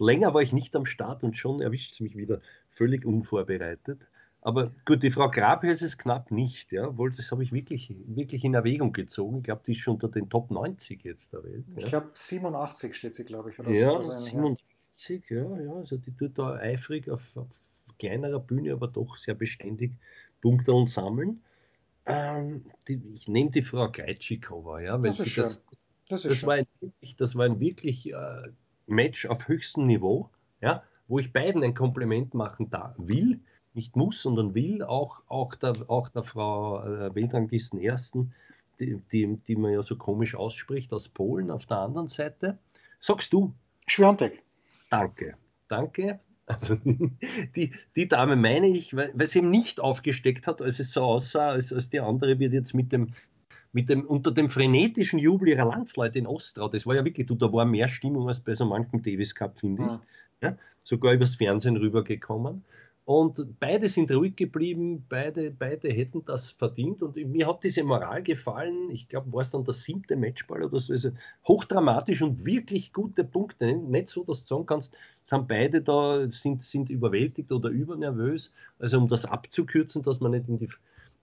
länger 0.00 0.34
war 0.34 0.42
ich 0.42 0.52
nicht 0.52 0.74
am 0.74 0.86
Start 0.86 1.22
und 1.22 1.36
schon 1.36 1.60
erwischt 1.62 1.92
es 1.92 2.00
mich 2.00 2.16
wieder 2.16 2.40
völlig 2.70 3.04
unvorbereitet. 3.04 4.00
Aber 4.42 4.72
gut, 4.86 5.02
die 5.02 5.10
Frau 5.10 5.30
Grabhös 5.30 5.82
ist 5.82 5.98
knapp 5.98 6.30
nicht, 6.30 6.72
ja, 6.72 6.88
obwohl 6.88 7.10
das 7.10 7.30
habe 7.30 7.42
ich 7.42 7.52
wirklich, 7.52 7.94
wirklich 8.06 8.42
in 8.42 8.54
Erwägung 8.54 8.92
gezogen. 8.92 9.38
Ich 9.38 9.44
glaube, 9.44 9.62
die 9.66 9.72
ist 9.72 9.80
schon 9.80 9.94
unter 9.94 10.08
den 10.08 10.30
Top 10.30 10.50
90 10.50 11.04
jetzt 11.04 11.32
der 11.34 11.44
Welt. 11.44 11.64
Ja. 11.76 11.84
Ich 11.84 11.88
glaube, 11.90 12.10
87 12.14 12.94
steht 12.94 13.14
sie, 13.14 13.24
glaube 13.24 13.50
ich. 13.50 13.58
Ja, 13.58 14.00
so 14.00 14.10
87, 14.10 15.24
ja. 15.28 15.60
ja, 15.60 15.72
also 15.74 15.98
die 15.98 16.12
tut 16.12 16.38
da 16.38 16.54
eifrig 16.54 17.10
auf, 17.10 17.20
auf 17.36 17.48
kleinerer 17.98 18.40
Bühne, 18.40 18.72
aber 18.72 18.88
doch 18.88 19.18
sehr 19.18 19.34
beständig 19.34 19.92
Punkte 20.40 20.72
und 20.72 20.88
sammeln. 20.88 21.42
Ähm, 22.06 22.64
die, 22.88 23.02
ich 23.12 23.28
nehme 23.28 23.50
die 23.50 23.62
Frau 23.62 23.90
Greitschikova, 23.90 24.80
ja, 24.80 25.02
weil 25.02 25.10
das 25.10 25.18
sie 25.18 25.34
das, 25.34 25.64
das, 26.08 26.22
das 26.22 26.46
war 26.46 26.54
ein, 26.54 26.66
das 27.18 27.36
war 27.36 27.44
ein 27.44 27.60
wirklich 27.60 28.10
äh, 28.10 28.48
Match 28.86 29.26
auf 29.26 29.48
höchstem 29.48 29.86
Niveau, 29.86 30.30
ja, 30.62 30.82
wo 31.08 31.18
ich 31.18 31.30
beiden 31.30 31.62
ein 31.62 31.74
Kompliment 31.74 32.32
machen 32.32 32.70
da 32.70 32.94
will 32.96 33.40
nicht 33.74 33.96
muss, 33.96 34.22
sondern 34.22 34.54
will, 34.54 34.82
auch, 34.82 35.22
auch, 35.28 35.54
der, 35.54 35.74
auch 35.88 36.08
der 36.08 36.24
Frau 36.24 36.82
äh, 36.82 37.14
Weltranglisten 37.14 37.80
Ersten, 37.80 38.32
die, 38.78 39.00
die, 39.12 39.36
die 39.36 39.56
man 39.56 39.72
ja 39.72 39.82
so 39.82 39.96
komisch 39.96 40.34
ausspricht, 40.34 40.92
aus 40.92 41.08
Polen 41.08 41.50
auf 41.50 41.66
der 41.66 41.78
anderen 41.78 42.08
Seite. 42.08 42.58
Sagst 42.98 43.32
du? 43.32 43.54
Schwiontek. 43.86 44.42
Danke, 44.90 45.36
danke. 45.68 46.20
Also 46.46 46.74
die, 46.74 46.98
die, 47.56 47.72
die, 47.94 48.08
Dame 48.08 48.36
meine 48.36 48.68
ich, 48.68 48.96
weil, 48.96 49.12
weil 49.14 49.26
sie 49.26 49.38
eben 49.38 49.50
nicht 49.50 49.80
aufgesteckt 49.80 50.46
hat, 50.46 50.60
als 50.60 50.80
es 50.80 50.92
so 50.92 51.02
aussah, 51.02 51.50
als, 51.50 51.72
als 51.72 51.90
die 51.90 52.00
andere 52.00 52.38
wird 52.38 52.52
jetzt 52.52 52.74
mit 52.74 52.90
dem, 52.92 53.14
mit 53.72 53.88
dem, 53.88 54.04
unter 54.04 54.32
dem 54.32 54.48
frenetischen 54.50 55.18
Jubel 55.18 55.48
ihrer 55.48 55.66
Landsleute 55.66 56.18
in 56.18 56.26
Ostrau, 56.26 56.68
das 56.68 56.86
war 56.86 56.96
ja 56.96 57.04
wirklich, 57.04 57.26
du, 57.26 57.36
da 57.36 57.52
war 57.52 57.64
mehr 57.64 57.86
Stimmung 57.86 58.26
als 58.26 58.40
bei 58.40 58.54
so 58.54 58.64
manchem 58.64 59.02
Davis 59.02 59.34
Cup, 59.34 59.60
finde 59.60 59.82
ich. 59.82 59.88
Ja. 59.88 60.00
Ja, 60.42 60.56
sogar 60.82 61.12
übers 61.12 61.34
Fernsehen 61.34 61.76
rübergekommen. 61.76 62.64
Und 63.12 63.58
beide 63.58 63.88
sind 63.88 64.12
ruhig 64.12 64.36
geblieben, 64.36 65.04
beide, 65.08 65.50
beide 65.50 65.88
hätten 65.88 66.24
das 66.26 66.52
verdient. 66.52 67.02
Und 67.02 67.16
mir 67.16 67.48
hat 67.48 67.64
diese 67.64 67.82
Moral 67.82 68.22
gefallen. 68.22 68.88
Ich 68.92 69.08
glaube, 69.08 69.32
war 69.32 69.40
es 69.40 69.50
dann 69.50 69.64
der 69.64 69.74
siebte 69.74 70.14
Matchball 70.14 70.62
oder 70.62 70.78
so. 70.78 70.92
Also 70.92 71.10
hochdramatisch 71.48 72.22
und 72.22 72.46
wirklich 72.46 72.92
gute 72.92 73.24
Punkte. 73.24 73.74
Nicht 73.74 74.06
so, 74.06 74.22
dass 74.22 74.42
du 74.42 74.54
sagen 74.54 74.66
kannst, 74.66 74.96
sind 75.24 75.48
beide 75.48 75.82
da, 75.82 76.30
sind, 76.30 76.62
sind 76.62 76.88
überwältigt 76.88 77.50
oder 77.50 77.70
übernervös. 77.70 78.52
Also 78.78 78.98
um 78.98 79.08
das 79.08 79.24
abzukürzen, 79.24 80.02
dass 80.02 80.20
man 80.20 80.30
nicht 80.30 80.48
in 80.48 80.60
die 80.60 80.68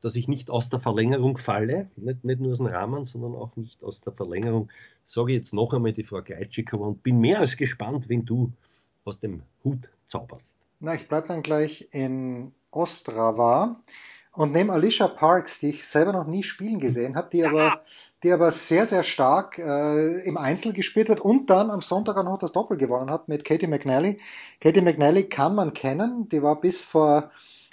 dass 0.02 0.17
ich 0.17 0.28
nicht 0.28 0.50
aus 0.50 0.69
der 0.69 0.82
Verlängerung 0.82 1.38
falle, 1.38 1.89
nicht, 1.95 2.26
nicht 2.26 2.41
nur 2.41 2.52
aus 2.52 2.58
dem 2.58 2.67
Rahmen, 2.67 3.06
sondern 3.06 3.34
auch 3.34 3.56
nicht 3.56 3.82
aus 3.82 4.02
der 4.02 4.12
Verlängerung, 4.12 4.69
sage 5.06 5.32
ich 5.32 5.38
jetzt 5.38 5.54
noch 5.54 5.73
einmal 5.73 5.93
die 5.93 6.04
Frau 6.04 6.21
Greitschikova 6.21 6.86
und 6.86 7.02
bin 7.02 7.19
mehr 7.19 7.39
als 7.39 7.56
gespannt, 7.56 8.10
wenn 8.10 8.26
du 8.26 8.52
aus 9.06 9.21
dem 9.21 9.41
Hut 9.63 9.89
zauberst. 10.04 10.67
Na, 10.80 10.94
ich 10.94 11.08
bleibe 11.08 11.28
dann 11.28 11.42
gleich 11.42 11.88
in 11.92 12.54
Ostrava 12.70 13.78
und 14.34 14.52
nehme 14.52 14.74
Alicia 14.74 15.08
Parks, 15.08 15.60
die 15.60 15.70
ich 15.70 15.88
selber 15.88 16.13
noch 16.13 16.28
nie 16.28 16.44
spielen 16.44 16.80
gesehen 16.80 17.16
habe, 17.16 17.30
die 17.32 17.44
aber, 17.44 17.82
die 18.22 18.32
aber 18.32 18.52
sehr, 18.52 18.86
sehr 18.86 19.02
stark 19.02 19.58
äh, 19.58 20.22
im 20.22 20.38
Einzel 20.38 20.74
gespielt 20.74 21.10
hat 21.10 21.20
und 21.20 21.50
dann 21.50 21.72
am 21.72 21.82
Sonntag 21.82 22.16
auch 22.18 22.24
noch 22.24 22.38
das 22.38 22.52
Doppel 22.52 22.78
gewonnen 22.78 23.10
hat 23.10 23.28
mit 23.28 23.44
Katie 23.44 23.66
McNally. 23.66 24.20
Katie 24.62 24.82
McNally 24.82 25.28
kann 25.28 25.56
man 25.56 25.74
kennen, 25.74 26.30
die 26.30 26.44
war 26.44 26.62
bis 26.62 26.84
vor 26.84 27.32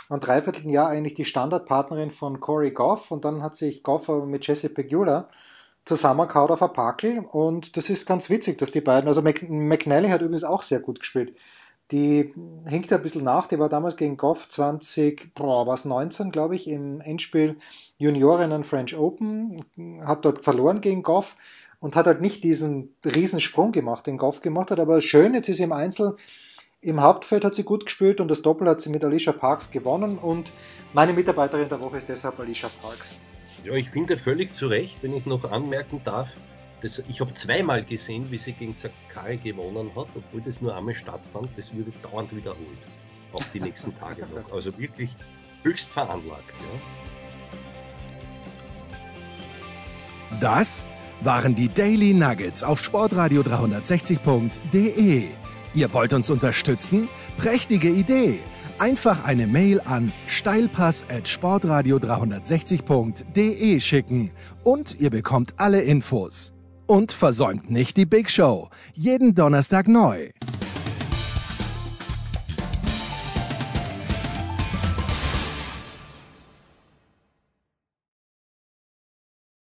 ein 0.09 0.21
Dreivierteljahr 0.21 0.89
eigentlich 0.89 1.15
die 1.15 1.27
Standardpartnerin 1.27 2.11
von 2.11 2.41
Corey 2.41 2.71
Goff 2.71 3.11
und 3.11 3.27
dann 3.27 3.43
hat 3.43 3.55
sich 3.55 3.83
Goff 3.83 4.09
mit 4.09 4.47
Jesse 4.47 4.71
Pegula 4.71 5.29
zusammengehauen 5.85 6.53
auf 6.53 6.63
ein 6.63 6.73
Pakel 6.73 7.19
und 7.19 7.77
das 7.77 7.91
ist 7.91 8.07
ganz 8.07 8.31
witzig, 8.31 8.57
dass 8.57 8.71
die 8.71 8.81
beiden, 8.81 9.09
also 9.09 9.21
McNally 9.21 10.09
hat 10.09 10.23
übrigens 10.23 10.45
auch 10.45 10.63
sehr 10.63 10.81
gut 10.81 11.01
gespielt 11.01 11.37
Die 11.91 12.33
hinkt 12.67 12.93
ein 12.93 13.03
bisschen 13.03 13.25
nach, 13.25 13.47
die 13.47 13.59
war 13.59 13.69
damals 13.69 13.97
gegen 13.97 14.17
Goff 14.17 14.49
20, 14.49 15.35
boah, 15.35 15.67
was 15.67 15.85
19, 15.85 16.31
glaube 16.31 16.57
ich, 16.57 16.67
im 16.67 17.01
Endspiel 17.01 17.57
Juniorinnen 17.99 18.65
French 18.65 18.97
Open, 18.97 19.65
hat 20.03 20.25
dort 20.25 20.43
verloren 20.43 20.81
gegen 20.81 21.03
Goff 21.03 21.37
und 21.81 21.95
hat 21.95 22.07
halt 22.07 22.23
nicht 22.23 22.43
diesen 22.43 22.95
Riesensprung 23.05 23.71
gemacht, 23.71 24.07
den 24.07 24.17
Goff 24.17 24.41
gemacht 24.41 24.71
hat, 24.71 24.81
aber 24.81 25.03
schön, 25.03 25.35
jetzt 25.35 25.51
ist 25.51 25.59
sie 25.59 25.65
im 25.65 25.73
Einzel, 25.73 26.17
im 26.81 27.03
Hauptfeld 27.03 27.45
hat 27.45 27.55
sie 27.55 27.65
gut 27.65 27.85
gespielt 27.85 28.21
und 28.21 28.29
das 28.29 28.41
Doppel 28.41 28.69
hat 28.69 28.81
sie 28.81 28.91
mit 28.91 29.05
Alicia 29.05 29.33
Parks 29.33 29.71
gewonnen 29.71 30.19
und 30.19 30.51
meine 30.95 31.13
Mitarbeiterin 31.13 31.69
der 31.69 31.81
Woche 31.81 31.99
ist 31.99 32.09
deshalb 32.09 32.39
Alicia 32.41 32.71
Parks. 32.81 33.19
Ja, 33.63 33.73
ich 33.75 33.91
finde 33.91 34.17
völlig 34.17 34.55
zu 34.55 34.67
Recht, 34.67 34.99
wenn 35.03 35.15
ich 35.15 35.27
noch 35.27 35.51
anmerken 35.51 36.01
darf, 36.05 36.31
das, 36.85 37.03
ich 37.09 37.21
habe 37.21 37.33
zweimal 37.33 37.83
gesehen, 37.83 38.31
wie 38.31 38.37
sie 38.37 38.53
gegen 38.53 38.75
Sakai 38.75 39.37
gewonnen 39.37 39.91
hat, 39.97 40.09
obwohl 40.15 40.43
das 40.43 40.61
nur 40.61 40.77
einmal 40.77 40.95
stattfand. 40.95 41.49
Das 41.57 41.75
würde 41.75 41.91
dauernd 42.03 42.37
wiederholt. 42.37 42.79
Auch 43.33 43.43
die 43.55 43.61
nächsten 43.61 43.97
Tage 43.97 44.27
noch. 44.35 44.53
Also 44.53 44.77
wirklich 44.79 45.17
höchst 45.63 45.91
veranlagt. 45.91 46.53
Ja. 46.61 46.67
Das 50.41 50.87
waren 51.23 51.55
die 51.55 51.71
Daily 51.71 52.13
Nuggets 52.13 52.63
auf 52.63 52.83
sportradio 52.83 53.41
360.de. 53.41 55.29
Ihr 55.75 55.93
wollt 55.95 56.13
uns 56.13 56.29
unterstützen? 56.29 57.09
Prächtige 57.39 57.89
Idee! 57.89 58.41
Einfach 58.79 59.25
eine 59.25 59.47
Mail 59.47 59.81
an 59.81 60.13
steilpass 60.27 61.07
at 61.09 61.29
sportradio 61.29 61.97
360.de 61.97 63.81
schicken 63.81 64.33
und 64.65 65.01
ihr 65.01 65.09
bekommt 65.11 65.55
alle 65.59 65.81
Infos. 65.81 66.54
Und 66.87 67.13
versäumt 67.13 67.71
nicht 67.71 67.97
die 67.97 68.05
Big 68.05 68.31
Show. 68.31 68.69
Jeden 68.93 69.35
Donnerstag 69.35 69.89
neu. 69.89 70.29